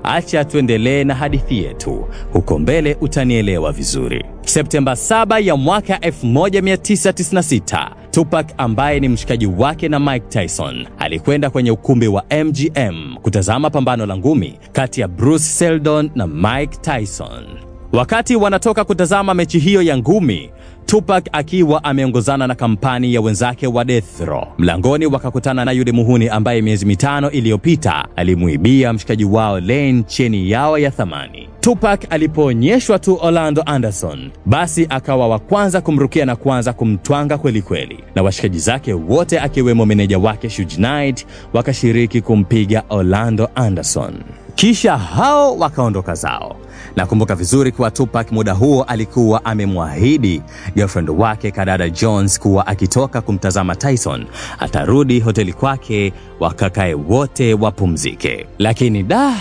Acha 0.03 0.45
tuendelee 0.45 1.03
na 1.03 1.15
hadithi 1.15 1.63
yetu, 1.63 2.05
huko 2.33 2.59
mbele 2.59 2.97
utanielewa 3.01 3.71
vizuri. 3.71 4.25
Septemba 4.41 4.91
7 4.93 5.39
ya 5.45 5.55
mwaka 5.55 5.97
1996, 5.97 7.91
Tupac 8.11 8.47
ambaye 8.57 8.99
ni 8.99 9.09
mshikaji 9.09 9.45
wake 9.45 9.89
na 9.89 9.99
Mike 9.99 10.25
Tyson 10.29 10.87
alikwenda 10.99 11.49
kwenye 11.49 11.71
ukumbi 11.71 12.07
wa 12.07 12.23
MGM 12.45 13.15
kutazama 13.21 13.69
pambano 13.69 14.05
la 14.05 14.17
ngumi 14.17 14.59
kati 14.71 15.01
ya 15.01 15.07
Bruce 15.07 15.43
Seldon 15.43 16.09
na 16.15 16.27
Mike 16.27 16.77
Tyson. 16.81 17.43
Wakati 17.93 18.35
wanatoka 18.35 18.83
kutazama 18.83 19.33
mechi 19.33 19.59
hiyo 19.59 19.81
ya 19.81 19.97
ngumi, 19.97 20.49
Tupac 20.85 21.25
akiwa 21.31 21.83
ameongozana 21.83 22.47
na 22.47 22.55
kampani 22.55 23.13
ya 23.13 23.21
wenzake 23.21 23.67
wa 23.67 23.85
Death 23.85 24.19
Row. 24.25 24.47
Mlangoni 24.57 25.05
wakakutana 25.05 25.65
na 25.65 25.71
yule 25.71 25.91
muhuni 25.91 26.29
ambaye 26.29 26.61
miezi 26.61 26.85
mitano 26.85 27.31
iliyopita 27.31 28.07
alimuibia 28.15 28.93
mshikaji 28.93 29.25
wao 29.25 29.59
Lane 29.59 30.03
cheni 30.07 30.51
yao 30.51 30.77
ya 30.77 30.91
thamani. 30.91 31.49
Tupac 31.59 32.01
alipoonyeshwa 32.09 32.99
tu 32.99 33.17
Orlando 33.21 33.63
Anderson, 33.65 34.31
basi 34.45 34.85
akawa 34.89 35.27
wa 35.27 35.39
kwanza 35.39 35.81
kumrukia 35.81 36.25
na 36.25 36.35
kuanza 36.35 36.73
kumtwanga 36.73 37.37
kweli 37.37 37.61
kweli, 37.61 37.99
na 38.15 38.23
washikaji 38.23 38.59
zake 38.59 38.93
wote 38.93 39.39
akiwemo 39.39 39.85
meneja 39.85 40.19
wake 40.19 40.49
Suge 40.49 40.75
Knight 40.75 41.25
wakashiriki 41.53 42.21
kumpiga 42.21 42.83
Orlando 42.89 43.49
Anderson. 43.55 44.13
Kisha 44.55 44.97
hao 44.97 45.57
wakaondoka 45.57 46.13
zao. 46.15 46.55
Nakumbuka 46.95 47.35
vizuri 47.35 47.71
kuwa 47.71 47.91
Tupac 47.91 48.31
muda 48.31 48.53
huo 48.53 48.83
alikuwa 48.83 49.45
amemwahidi 49.45 50.41
girlfriend 50.75 51.09
wake 51.09 51.51
Kadada 51.51 51.89
Jones 51.89 52.39
kuwa 52.39 52.67
akitoka 52.67 53.21
kumtazama 53.21 53.75
Tyson 53.75 54.25
atarudi 54.59 55.19
hoteli 55.19 55.53
kwake 55.53 56.13
wakakae 56.39 56.93
wote 56.93 57.53
wapumzike, 57.53 58.45
lakini 58.59 59.03
da 59.03 59.33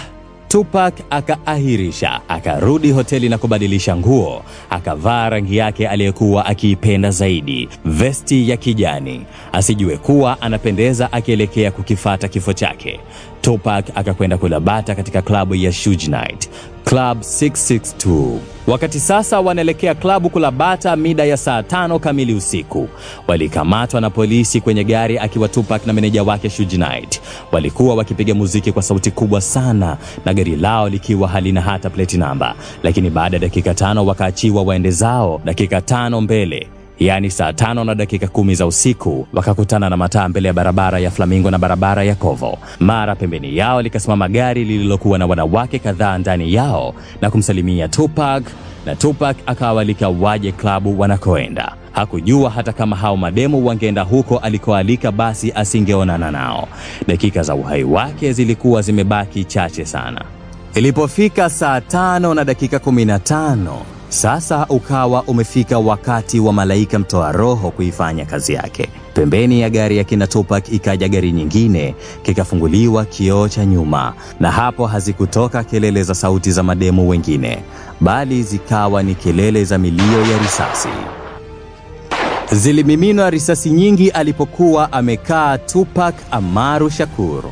Tupac 0.49 0.95
akaahirisha, 1.11 2.21
akarudi 2.29 2.91
hoteli 2.93 3.29
na 3.29 3.39
kubadilisha 3.39 3.97
nguo, 3.97 4.43
akavaa 4.71 5.29
rangi 5.29 5.57
yake 5.57 5.89
aliyekuwa 5.89 6.47
akiipenda 6.47 7.11
zaidi, 7.11 7.69
vesti 7.85 8.51
ya 8.51 8.57
kijani, 8.57 9.27
asijue 9.53 9.97
kuwa 9.97 10.41
anapendeza 10.43 11.13
akielekea 11.13 11.71
kukifata 11.71 12.29
kifo 12.29 12.53
chake. 12.53 13.01
Tupac 13.41 13.85
akakwenda 13.95 14.39
kulabata 14.39 14.95
katika 14.95 15.23
klabu 15.23 15.55
ya 15.55 15.73
Suge 15.73 16.07
Knight, 16.07 16.51
Club 16.85 17.19
662. 17.21 18.39
Wakati 18.67 19.01
sasa 19.01 19.41
wanaelekea 19.41 19.95
klabu 19.95 20.31
kulabata 20.31 20.97
mida 20.97 21.25
ya 21.25 21.37
saa 21.37 21.63
tano 21.63 21.99
kamili 21.99 22.35
usiku, 22.35 22.89
walikamatwa 23.29 24.01
na 24.01 24.11
polisi 24.11 24.61
kwenye 24.61 24.85
gari 24.85 25.19
akiwa 25.19 25.49
Tupac 25.49 25.87
na 25.87 25.93
meneja 25.93 26.23
wake 26.23 26.51
Shuji 26.51 26.77
Knight. 26.77 27.21
Walikuwa 27.53 27.95
wakipiga 27.95 28.35
muziki 28.35 28.73
kwa 28.73 28.83
sauti 28.83 29.11
kubwa 29.11 29.41
sana 29.41 29.97
na 30.25 30.35
gari 30.35 30.57
lao 30.57 30.89
likiwa 30.89 31.29
halina 31.29 31.61
hata 31.61 31.91
plate 31.91 32.17
namba, 32.17 32.55
lakini 32.83 33.11
baada 33.11 33.37
ya 33.37 33.41
dakika 33.41 33.75
tano 33.75 34.07
wakaachiwa 34.07 34.63
waende 34.63 34.91
zao. 34.91 35.41
Dakika 35.45 35.81
tano 35.81 36.21
mbele 36.21 36.69
yaani 36.99 37.31
saa 37.31 37.53
tano 37.53 37.85
na 37.85 37.95
dakika 37.95 38.27
kumi 38.29 38.55
za 38.55 38.67
usiku 38.67 39.27
wakakutana 39.33 39.91
na 39.91 39.97
mataa 39.97 40.29
mbele 40.29 40.49
ya 40.49 40.55
barabara 40.55 40.99
ya 40.99 41.11
Flamingo 41.11 41.51
na 41.51 41.59
barabara 41.59 42.05
ya 42.05 42.15
Kovo. 42.15 42.59
Mara 42.81 43.15
pembeni 43.17 43.57
yao 43.57 43.83
likasimama 43.83 44.29
gari 44.29 44.65
lililokuwa 44.65 45.19
na 45.19 45.27
wanawake 45.27 45.79
kadhaa 45.79 46.19
ndani 46.19 46.55
yao 46.55 46.95
na 47.21 47.31
kumsalimia 47.31 47.89
Tupac, 47.89 48.45
na 48.87 48.97
Tupac 48.97 49.37
akawaalika 49.47 50.09
waje 50.09 50.53
klabu 50.53 51.01
wanakoenda. 51.01 51.73
Hakujua 51.93 52.51
hata 52.51 52.73
kama 52.73 52.97
hao 52.97 53.17
mademu 53.17 53.67
wangeenda 53.67 54.03
huko 54.03 54.39
alikoalika, 54.39 55.13
basi 55.13 55.53
asingeonana 55.53 56.31
nao. 56.31 56.69
Dakika 57.07 57.43
za 57.43 57.55
uhai 57.55 57.85
wake 57.85 58.33
zilikuwa 58.33 58.83
zimebaki 58.83 59.45
chache 59.45 59.85
sana. 59.85 60.25
Ilipofika 60.75 61.51
saa 61.51 61.81
tano 61.81 62.35
na 62.35 62.45
dakika 62.45 62.77
15 62.77 63.57
sasa 64.15 64.67
ukawa 64.69 65.23
umefika 65.23 65.79
wakati 65.79 66.41
wa 66.41 66.53
malaika 66.53 66.99
mtoa 66.99 67.33
roho 67.33 67.71
kuifanya 67.71 68.25
kazi 68.25 68.53
yake. 68.53 68.89
Pembeni 69.15 69.61
ya 69.61 69.71
gari 69.71 69.97
ya 69.97 70.05
kina 70.05 70.27
Tupac 70.27 70.73
ikaja 70.73 71.09
gari 71.09 71.33
nyingine, 71.33 71.95
kikafunguliwa 72.23 73.05
kioo 73.05 73.49
cha 73.49 73.65
nyuma, 73.67 74.15
na 74.41 74.51
hapo 74.51 74.87
hazikutoka 74.87 75.65
kelele 75.65 76.03
za 76.03 76.15
sauti 76.15 76.51
za 76.53 76.63
mademu 76.63 77.09
wengine, 77.09 77.59
bali 78.01 78.43
zikawa 78.43 79.03
ni 79.03 79.15
kelele 79.15 79.65
za 79.65 79.79
milio 79.79 80.21
ya 80.33 80.39
risasi. 80.39 80.89
Zilimiminwa 82.53 83.31
risasi 83.31 83.71
nyingi 83.71 84.11
alipokuwa 84.11 84.93
amekaa 84.93 85.59
Tupac 85.59 86.15
Amaru 86.31 86.91
Shakur. 86.91 87.45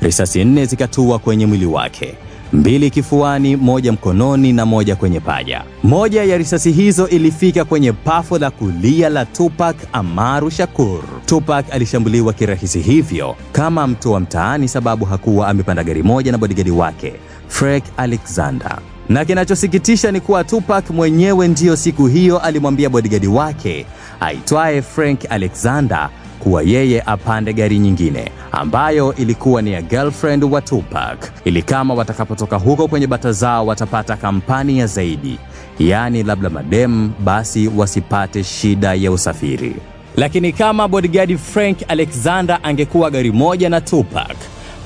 Risasi 0.00 0.44
nne 0.44 0.66
zikatua 0.66 1.18
kwenye 1.18 1.46
mwili 1.46 1.66
wake 1.66 2.14
mbili 2.52 2.90
kifuani, 2.90 3.56
moja 3.56 3.92
mkononi 3.92 4.52
na 4.52 4.66
moja 4.66 4.96
kwenye 4.96 5.20
paja. 5.20 5.62
Moja 5.82 6.24
ya 6.24 6.38
risasi 6.38 6.72
hizo 6.72 7.08
ilifika 7.08 7.64
kwenye 7.64 7.92
pafu 7.92 8.38
la 8.38 8.50
kulia 8.50 9.08
la 9.08 9.24
Tupac 9.26 9.76
Amaru 9.92 10.50
Shakur. 10.50 11.00
Tupac 11.26 11.66
alishambuliwa 11.72 12.32
kirahisi 12.32 12.80
hivyo 12.80 13.36
kama 13.52 13.86
mtu 13.86 14.12
wa 14.12 14.20
mtaani, 14.20 14.68
sababu 14.68 15.04
hakuwa 15.04 15.48
amepanda 15.48 15.84
gari 15.84 16.02
moja 16.02 16.32
na 16.32 16.38
bodigadi 16.38 16.70
wake 16.70 17.12
Frank 17.48 17.84
Alexander. 17.96 18.78
Na 19.08 19.24
kinachosikitisha 19.24 20.12
ni 20.12 20.20
kuwa 20.20 20.44
Tupac 20.44 20.90
mwenyewe 20.90 21.48
ndiyo 21.48 21.76
siku 21.76 22.06
hiyo 22.06 22.38
alimwambia 22.38 22.88
bodigadi 22.90 23.26
wake 23.26 23.86
aitwaye 24.20 24.82
Frank 24.82 25.20
Alexander 25.30 26.10
kuwa 26.38 26.62
yeye 26.62 27.02
apande 27.06 27.52
gari 27.52 27.78
nyingine 27.78 28.30
ambayo 28.52 29.14
ilikuwa 29.14 29.62
ni 29.62 29.72
ya 29.72 29.82
girlfriend 29.82 30.44
wa 30.44 30.60
Tupac, 30.60 31.18
ili 31.44 31.62
kama 31.62 31.94
watakapotoka 31.94 32.56
huko 32.56 32.88
kwenye 32.88 33.06
bata 33.06 33.32
zao 33.32 33.66
watapata 33.66 34.16
kampani 34.16 34.78
ya 34.78 34.86
zaidi, 34.86 35.38
yaani 35.78 36.22
labda 36.22 36.50
madem, 36.50 37.10
basi 37.24 37.68
wasipate 37.76 38.44
shida 38.44 38.94
ya 38.94 39.12
usafiri. 39.12 39.76
Lakini 40.16 40.52
kama 40.52 40.88
bodyguard 40.88 41.36
Frank 41.38 41.78
Alexander 41.88 42.58
angekuwa 42.62 43.10
gari 43.10 43.32
moja 43.32 43.68
na 43.68 43.80
Tupac, 43.80 44.36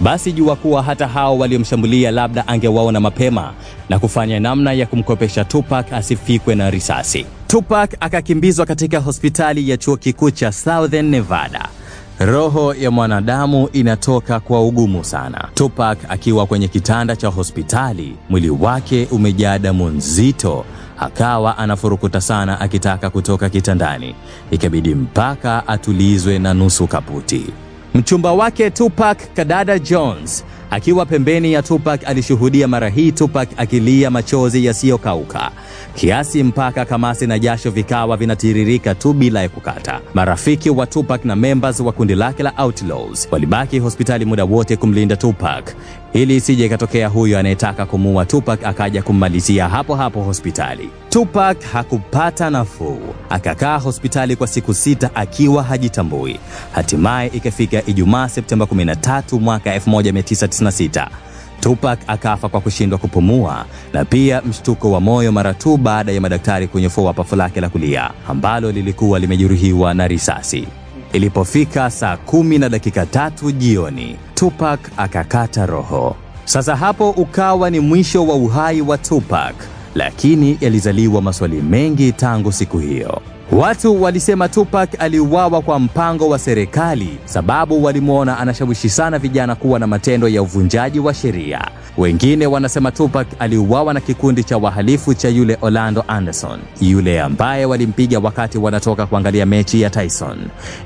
basi 0.01 0.33
jua 0.33 0.57
kuwa 0.57 0.83
hata 0.83 1.09
hao 1.09 1.39
waliomshambulia 1.39 2.11
labda 2.11 2.49
angewaona 2.49 3.01
mapema 3.01 3.53
na 3.89 3.99
kufanya 3.99 4.41
namna 4.41 4.73
ya 4.73 4.87
kumkopesha 4.87 5.45
Tupac 5.45 5.93
asifikwe 5.93 6.55
na 6.55 6.71
risasi. 6.71 7.27
Tupac 7.47 7.91
akakimbizwa 8.01 8.67
katika 8.67 8.99
hospitali 8.99 9.71
ya 9.71 9.77
chuo 9.77 9.97
kikuu 9.97 10.31
cha 10.31 10.53
Southern 10.53 11.07
Nevada. 11.11 11.69
Roho 12.19 12.75
ya 12.75 12.91
mwanadamu 12.91 13.69
inatoka 13.73 14.41
kwa 14.41 14.63
ugumu 14.67 15.05
sana. 15.05 15.49
Tupac 15.55 15.99
akiwa 16.09 16.47
kwenye 16.47 16.69
kitanda 16.69 17.17
cha 17.17 17.29
hospitali, 17.29 18.17
mwili 18.31 18.51
wake 18.51 19.09
umejaa 19.11 19.59
damu 19.59 19.89
nzito, 19.89 20.65
akawa 20.99 21.59
anafurukuta 21.59 22.21
sana 22.21 22.61
akitaka 22.61 23.11
kutoka 23.11 23.49
kitandani, 23.49 24.15
ikabidi 24.51 24.95
mpaka 24.95 25.69
atulizwe 25.69 26.39
na 26.39 26.55
nusu 26.55 26.87
kaputi. 26.87 27.47
Mchumba 27.95 28.33
wake 28.33 28.71
Tupac, 28.71 29.19
Kadada 29.35 29.79
Jones, 29.79 30.45
akiwa 30.71 31.07
pembeni 31.07 31.53
ya 31.53 31.63
Tupac 31.63 32.01
alishuhudia 32.09 32.69
mara 32.69 32.89
hii 32.89 33.13
Tupac 33.13 33.49
akilia 33.57 34.11
machozi 34.11 34.65
yasiyokauka 34.65 35.51
kiasi 35.95 36.43
mpaka 36.43 36.85
kamasi 36.85 37.27
na 37.27 37.39
jasho 37.39 37.71
vikawa 37.71 38.17
vinatiririka 38.17 38.95
tu 38.95 39.13
bila 39.13 39.43
ya 39.43 39.49
kukata. 39.49 40.01
Marafiki 40.15 40.71
wa 40.71 40.87
Tupac 40.87 41.25
na 41.25 41.37
members 41.37 41.81
wa 41.81 41.93
kundi 41.93 42.15
lake 42.15 42.43
la 42.43 42.53
Outlaws 42.59 43.29
walibaki 43.31 43.79
hospitali 43.79 44.25
muda 44.25 44.45
wote 44.45 44.77
kumlinda 44.77 45.17
Tupac 45.17 45.65
ili 46.13 46.37
isije 46.37 46.67
ikatokea 46.67 47.09
huyo 47.09 47.39
anayetaka 47.39 47.87
kumuua 47.87 48.25
Tupac 48.25 48.65
akaja 48.65 49.03
kummalizia 49.03 49.69
hapo 49.69 49.95
hapo 49.95 50.23
hospitali. 50.23 50.91
Tupac 51.09 51.63
hakupata 51.73 52.51
nafuu, 52.51 53.01
akakaa 53.31 53.79
hospitali 53.79 54.37
kwa 54.37 54.47
siku 54.47 54.75
sita 54.75 55.11
akiwa 55.15 55.63
hajitambui. 55.63 56.41
Hatimaye 56.73 57.31
ikafika 57.35 57.83
Ijumaa 57.87 58.29
Septemba 58.29 58.65
13 58.67 59.41
mwaka 59.41 59.77
1996 59.79 61.09
Tupac 61.61 61.99
akafa 62.07 62.49
kwa 62.49 62.61
kushindwa 62.61 62.99
kupumua 62.99 63.65
na 63.93 64.05
pia 64.05 64.43
mshtuko 64.43 64.91
wa 64.93 65.01
moyo 65.01 65.33
mara 65.33 65.55
tu 65.55 65.77
baada 65.77 66.13
ya 66.13 66.21
madaktari 66.21 66.69
kunyofua 66.69 67.13
pafu 67.13 67.37
lake 67.37 67.61
la 67.61 67.69
kulia 67.69 68.11
ambalo 68.29 68.73
lilikuwa 68.73 69.19
limejeruhiwa 69.19 69.95
na 69.95 70.09
risasi. 70.09 70.69
Ilipofika 71.19 71.91
saa 71.91 72.17
kumi 72.17 72.59
na 72.59 72.69
dakika 72.69 73.07
tatu 73.07 73.51
jioni, 73.53 74.17
Tupac 74.35 74.81
akakata 74.97 75.67
roho. 75.67 76.17
Sasa 76.45 76.77
hapo 76.77 77.11
ukawa 77.11 77.71
ni 77.71 77.81
mwisho 77.81 78.27
wa 78.27 78.35
uhai 78.35 78.81
wa 78.81 78.99
Tupac, 78.99 79.55
lakini 79.95 80.59
yalizaliwa 80.61 81.23
maswali 81.23 81.63
mengi 81.63 82.13
tangu 82.13 82.53
siku 82.53 82.79
hiyo. 82.79 83.23
Watu 83.53 84.03
walisema 84.03 84.49
Tupac 84.49 84.89
aliuawa 84.99 85.63
kwa 85.63 85.79
mpango 85.79 86.29
wa 86.29 86.39
serikali, 86.39 87.19
sababu 87.25 87.85
walimwona 87.85 88.39
anashawishi 88.39 88.89
sana 88.89 89.19
vijana 89.19 89.55
kuwa 89.55 89.79
na 89.79 89.87
matendo 89.87 90.29
ya 90.29 90.43
uvunjaji 90.43 91.01
wa 91.01 91.15
sheria. 91.15 91.65
Wengine 91.99 92.47
wanasema 92.47 92.91
Tupac 92.93 93.27
aliuawa 93.39 93.95
na 93.95 94.01
kikundi 94.01 94.45
cha 94.45 94.59
wahalifu 94.59 95.15
cha 95.15 95.29
yule 95.29 95.59
Orlando 95.61 96.05
Anderson, 96.09 96.61
yule 96.81 97.21
ambaye 97.21 97.65
walimpiga 97.65 98.19
wakati 98.19 98.59
wanatoka 98.59 99.07
kuangalia 99.07 99.47
mechi 99.47 99.81
ya 99.81 99.91
Tyson. 99.91 100.39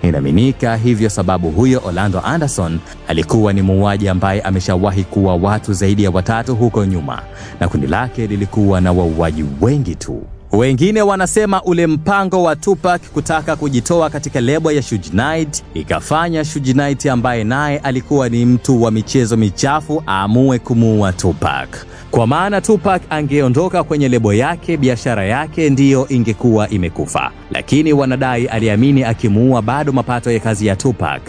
Inaaminika 0.03 0.77
hivyo 0.77 1.11
sababu 1.11 1.51
huyo 1.51 1.83
Orlando 1.85 2.21
Anderson 2.21 2.79
alikuwa 3.09 3.53
ni 3.53 3.63
muuaji 3.63 4.09
ambaye 4.09 4.41
ameshawahi 4.41 5.05
kuwa 5.05 5.37
watu 5.37 5.73
zaidi 5.73 6.05
ya 6.05 6.11
watatu 6.11 6.55
huko 6.57 6.85
nyuma, 6.85 7.23
na 7.61 7.69
kundi 7.69 7.87
lake 7.87 8.27
lilikuwa 8.27 8.81
na 8.81 8.93
wauaji 8.93 9.45
wengi 9.61 9.95
tu. 9.95 10.23
Wengine 10.53 11.03
wanasema 11.03 11.63
ule 11.63 11.87
mpango 11.87 12.43
wa 12.43 12.57
Tupac 12.57 13.03
kutaka 13.13 13.57
kujitoa 13.57 14.11
katika 14.11 14.41
lebo 14.41 14.73
ya 14.73 14.83
Suge 14.83 15.09
Knight 15.09 15.63
ikafanya 15.75 16.45
Suge 16.45 16.73
Knight 16.73 17.07
ambaye 17.07 17.45
naye 17.45 17.79
alikuwa 17.79 18.29
ni 18.29 18.47
mtu 18.47 18.83
wa 18.83 18.91
michezo 18.91 19.37
michafu 19.37 20.03
aamue 20.09 20.59
kumuua 20.59 21.13
Tupac. 21.13 21.69
Kwa 22.11 22.27
maana 22.27 22.61
Tupac 22.61 23.03
angeondoka 23.11 23.85
kwenye 23.85 24.09
lebo 24.09 24.35
yake, 24.35 24.77
biashara 24.77 25.25
yake 25.25 25.71
ndiyo 25.71 26.07
ingekuwa 26.09 26.69
imekufa. 26.69 27.31
Lakini 27.51 27.93
wanadai 27.93 28.47
aliamini 28.47 29.05
akimuua 29.05 29.63
bado 29.63 29.93
mapato 29.93 30.31
ya 30.33 30.41
kazi 30.41 30.67
ya 30.67 30.77
Tupac 30.77 31.23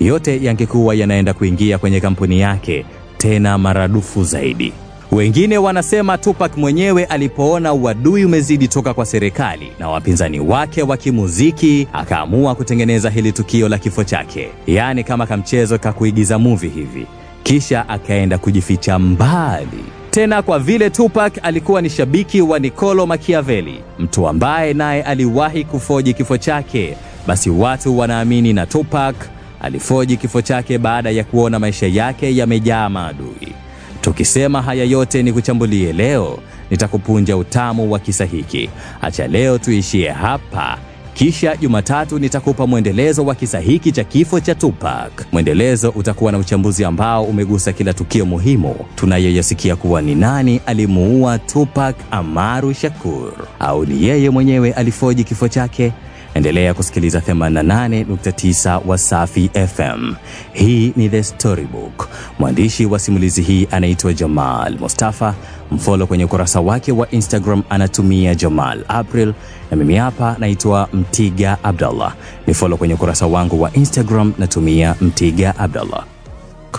yote 0.00 0.44
yangekuwa 0.44 0.94
yanaenda 0.94 1.34
kuingia 1.34 1.78
kwenye 1.78 2.00
kampuni 2.00 2.40
yake, 2.40 2.84
tena 3.18 3.58
maradufu 3.58 4.24
zaidi. 4.24 4.72
Wengine 5.12 5.58
wanasema 5.58 6.18
Tupac 6.18 6.56
mwenyewe 6.56 7.04
alipoona 7.04 7.72
uadui 7.72 8.24
umezidi 8.24 8.68
toka 8.68 8.94
kwa 8.94 9.06
serikali 9.06 9.72
na 9.78 9.88
wapinzani 9.88 10.40
wake 10.40 10.82
wa 10.82 10.96
kimuziki, 10.96 11.88
akaamua 11.92 12.54
kutengeneza 12.54 13.10
hili 13.10 13.32
tukio 13.32 13.68
la 13.68 13.78
kifo 13.78 14.04
chake, 14.04 14.48
yaani 14.66 15.04
kama 15.04 15.26
kamchezo 15.26 15.78
ka 15.78 15.92
kuigiza 15.92 16.38
movie 16.38 16.70
hivi, 16.70 17.06
kisha 17.42 17.88
akaenda 17.88 18.38
kujificha 18.38 18.98
mbali. 18.98 19.84
Tena 20.10 20.42
kwa 20.42 20.58
vile 20.58 20.90
Tupac 20.90 21.32
alikuwa 21.42 21.82
ni 21.82 21.90
shabiki 21.90 22.40
wa 22.42 22.58
Niccolo 22.58 23.06
Machiavelli, 23.06 23.80
mtu 23.98 24.28
ambaye 24.28 24.74
naye 24.74 25.02
aliwahi 25.02 25.64
kufoji 25.64 26.14
kifo 26.14 26.36
chake, 26.38 26.96
basi 27.26 27.50
watu 27.50 27.98
wanaamini 27.98 28.52
na 28.52 28.66
Tupac 28.66 29.16
alifoji 29.62 30.16
kifo 30.16 30.42
chake 30.42 30.78
baada 30.78 31.10
ya 31.10 31.24
kuona 31.24 31.58
maisha 31.58 31.86
yake 31.86 32.36
yamejaa 32.36 32.88
maadui. 32.88 33.52
Tukisema 34.00 34.62
haya 34.62 34.84
yote 34.84 35.22
ni 35.22 35.32
kuchambulie 35.32 35.92
leo, 35.92 36.38
nitakupunja 36.70 37.36
utamu 37.36 37.92
wa 37.92 37.98
kisa 37.98 38.24
hiki. 38.24 38.70
Acha 39.02 39.26
leo 39.26 39.58
tuishie 39.58 40.08
hapa, 40.10 40.78
kisha 41.14 41.56
Jumatatu 41.56 42.18
nitakupa 42.18 42.66
mwendelezo 42.66 43.24
wa 43.24 43.34
kisa 43.34 43.60
hiki 43.60 43.92
cha 43.92 44.04
kifo 44.04 44.40
cha 44.40 44.54
Tupac. 44.54 45.12
Mwendelezo 45.32 45.90
utakuwa 45.90 46.32
na 46.32 46.38
uchambuzi 46.38 46.84
ambao 46.84 47.24
umegusa 47.24 47.72
kila 47.72 47.92
tukio 47.92 48.26
muhimu 48.26 48.74
tunayoyasikia 48.94 49.76
kuwa 49.76 50.02
ni 50.02 50.14
nani 50.14 50.60
alimuua 50.66 51.38
Tupac 51.38 51.96
Amaru 52.10 52.74
Shakur, 52.74 53.32
au 53.58 53.84
ni 53.84 54.04
yeye 54.04 54.30
mwenyewe 54.30 54.72
alifoji 54.72 55.24
kifo 55.24 55.48
chake. 55.48 55.92
Endelea 56.36 56.74
kusikiliza 56.74 57.18
88.9 57.18 58.80
Wasafi 58.86 59.50
FM. 59.74 60.14
Hii 60.52 60.92
ni 60.96 61.08
The 61.08 61.22
Storybook. 61.22 62.08
Mwandishi 62.38 62.86
wa 62.86 62.98
simulizi 62.98 63.42
hii 63.42 63.68
anaitwa 63.70 64.12
Jamal 64.14 64.78
Mustafa. 64.78 65.34
Mfolo 65.70 66.06
kwenye 66.06 66.24
ukurasa 66.24 66.60
wake 66.60 66.92
wa 66.92 67.10
Instagram 67.10 67.62
anatumia 67.70 68.34
Jamal 68.34 68.84
April, 68.88 69.34
na 69.70 69.76
mimi 69.76 69.96
hapa 69.96 70.36
naitwa 70.38 70.88
Mtiga 70.92 71.58
Abdallah. 71.64 72.14
Ni 72.46 72.54
folo 72.54 72.76
kwenye 72.76 72.94
ukurasa 72.94 73.26
wangu 73.26 73.62
wa 73.62 73.72
Instagram 73.72 74.32
natumia 74.38 74.94
Mtiga 75.00 75.56
Abdallah. 75.58 76.04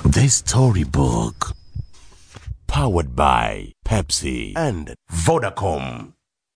The 0.09 0.29
Storybook. 0.29 1.53
Powered 2.67 3.09
by 3.15 3.73
Pepsi 3.89 4.51
and 4.55 4.93
Vodacom. 5.25 6.11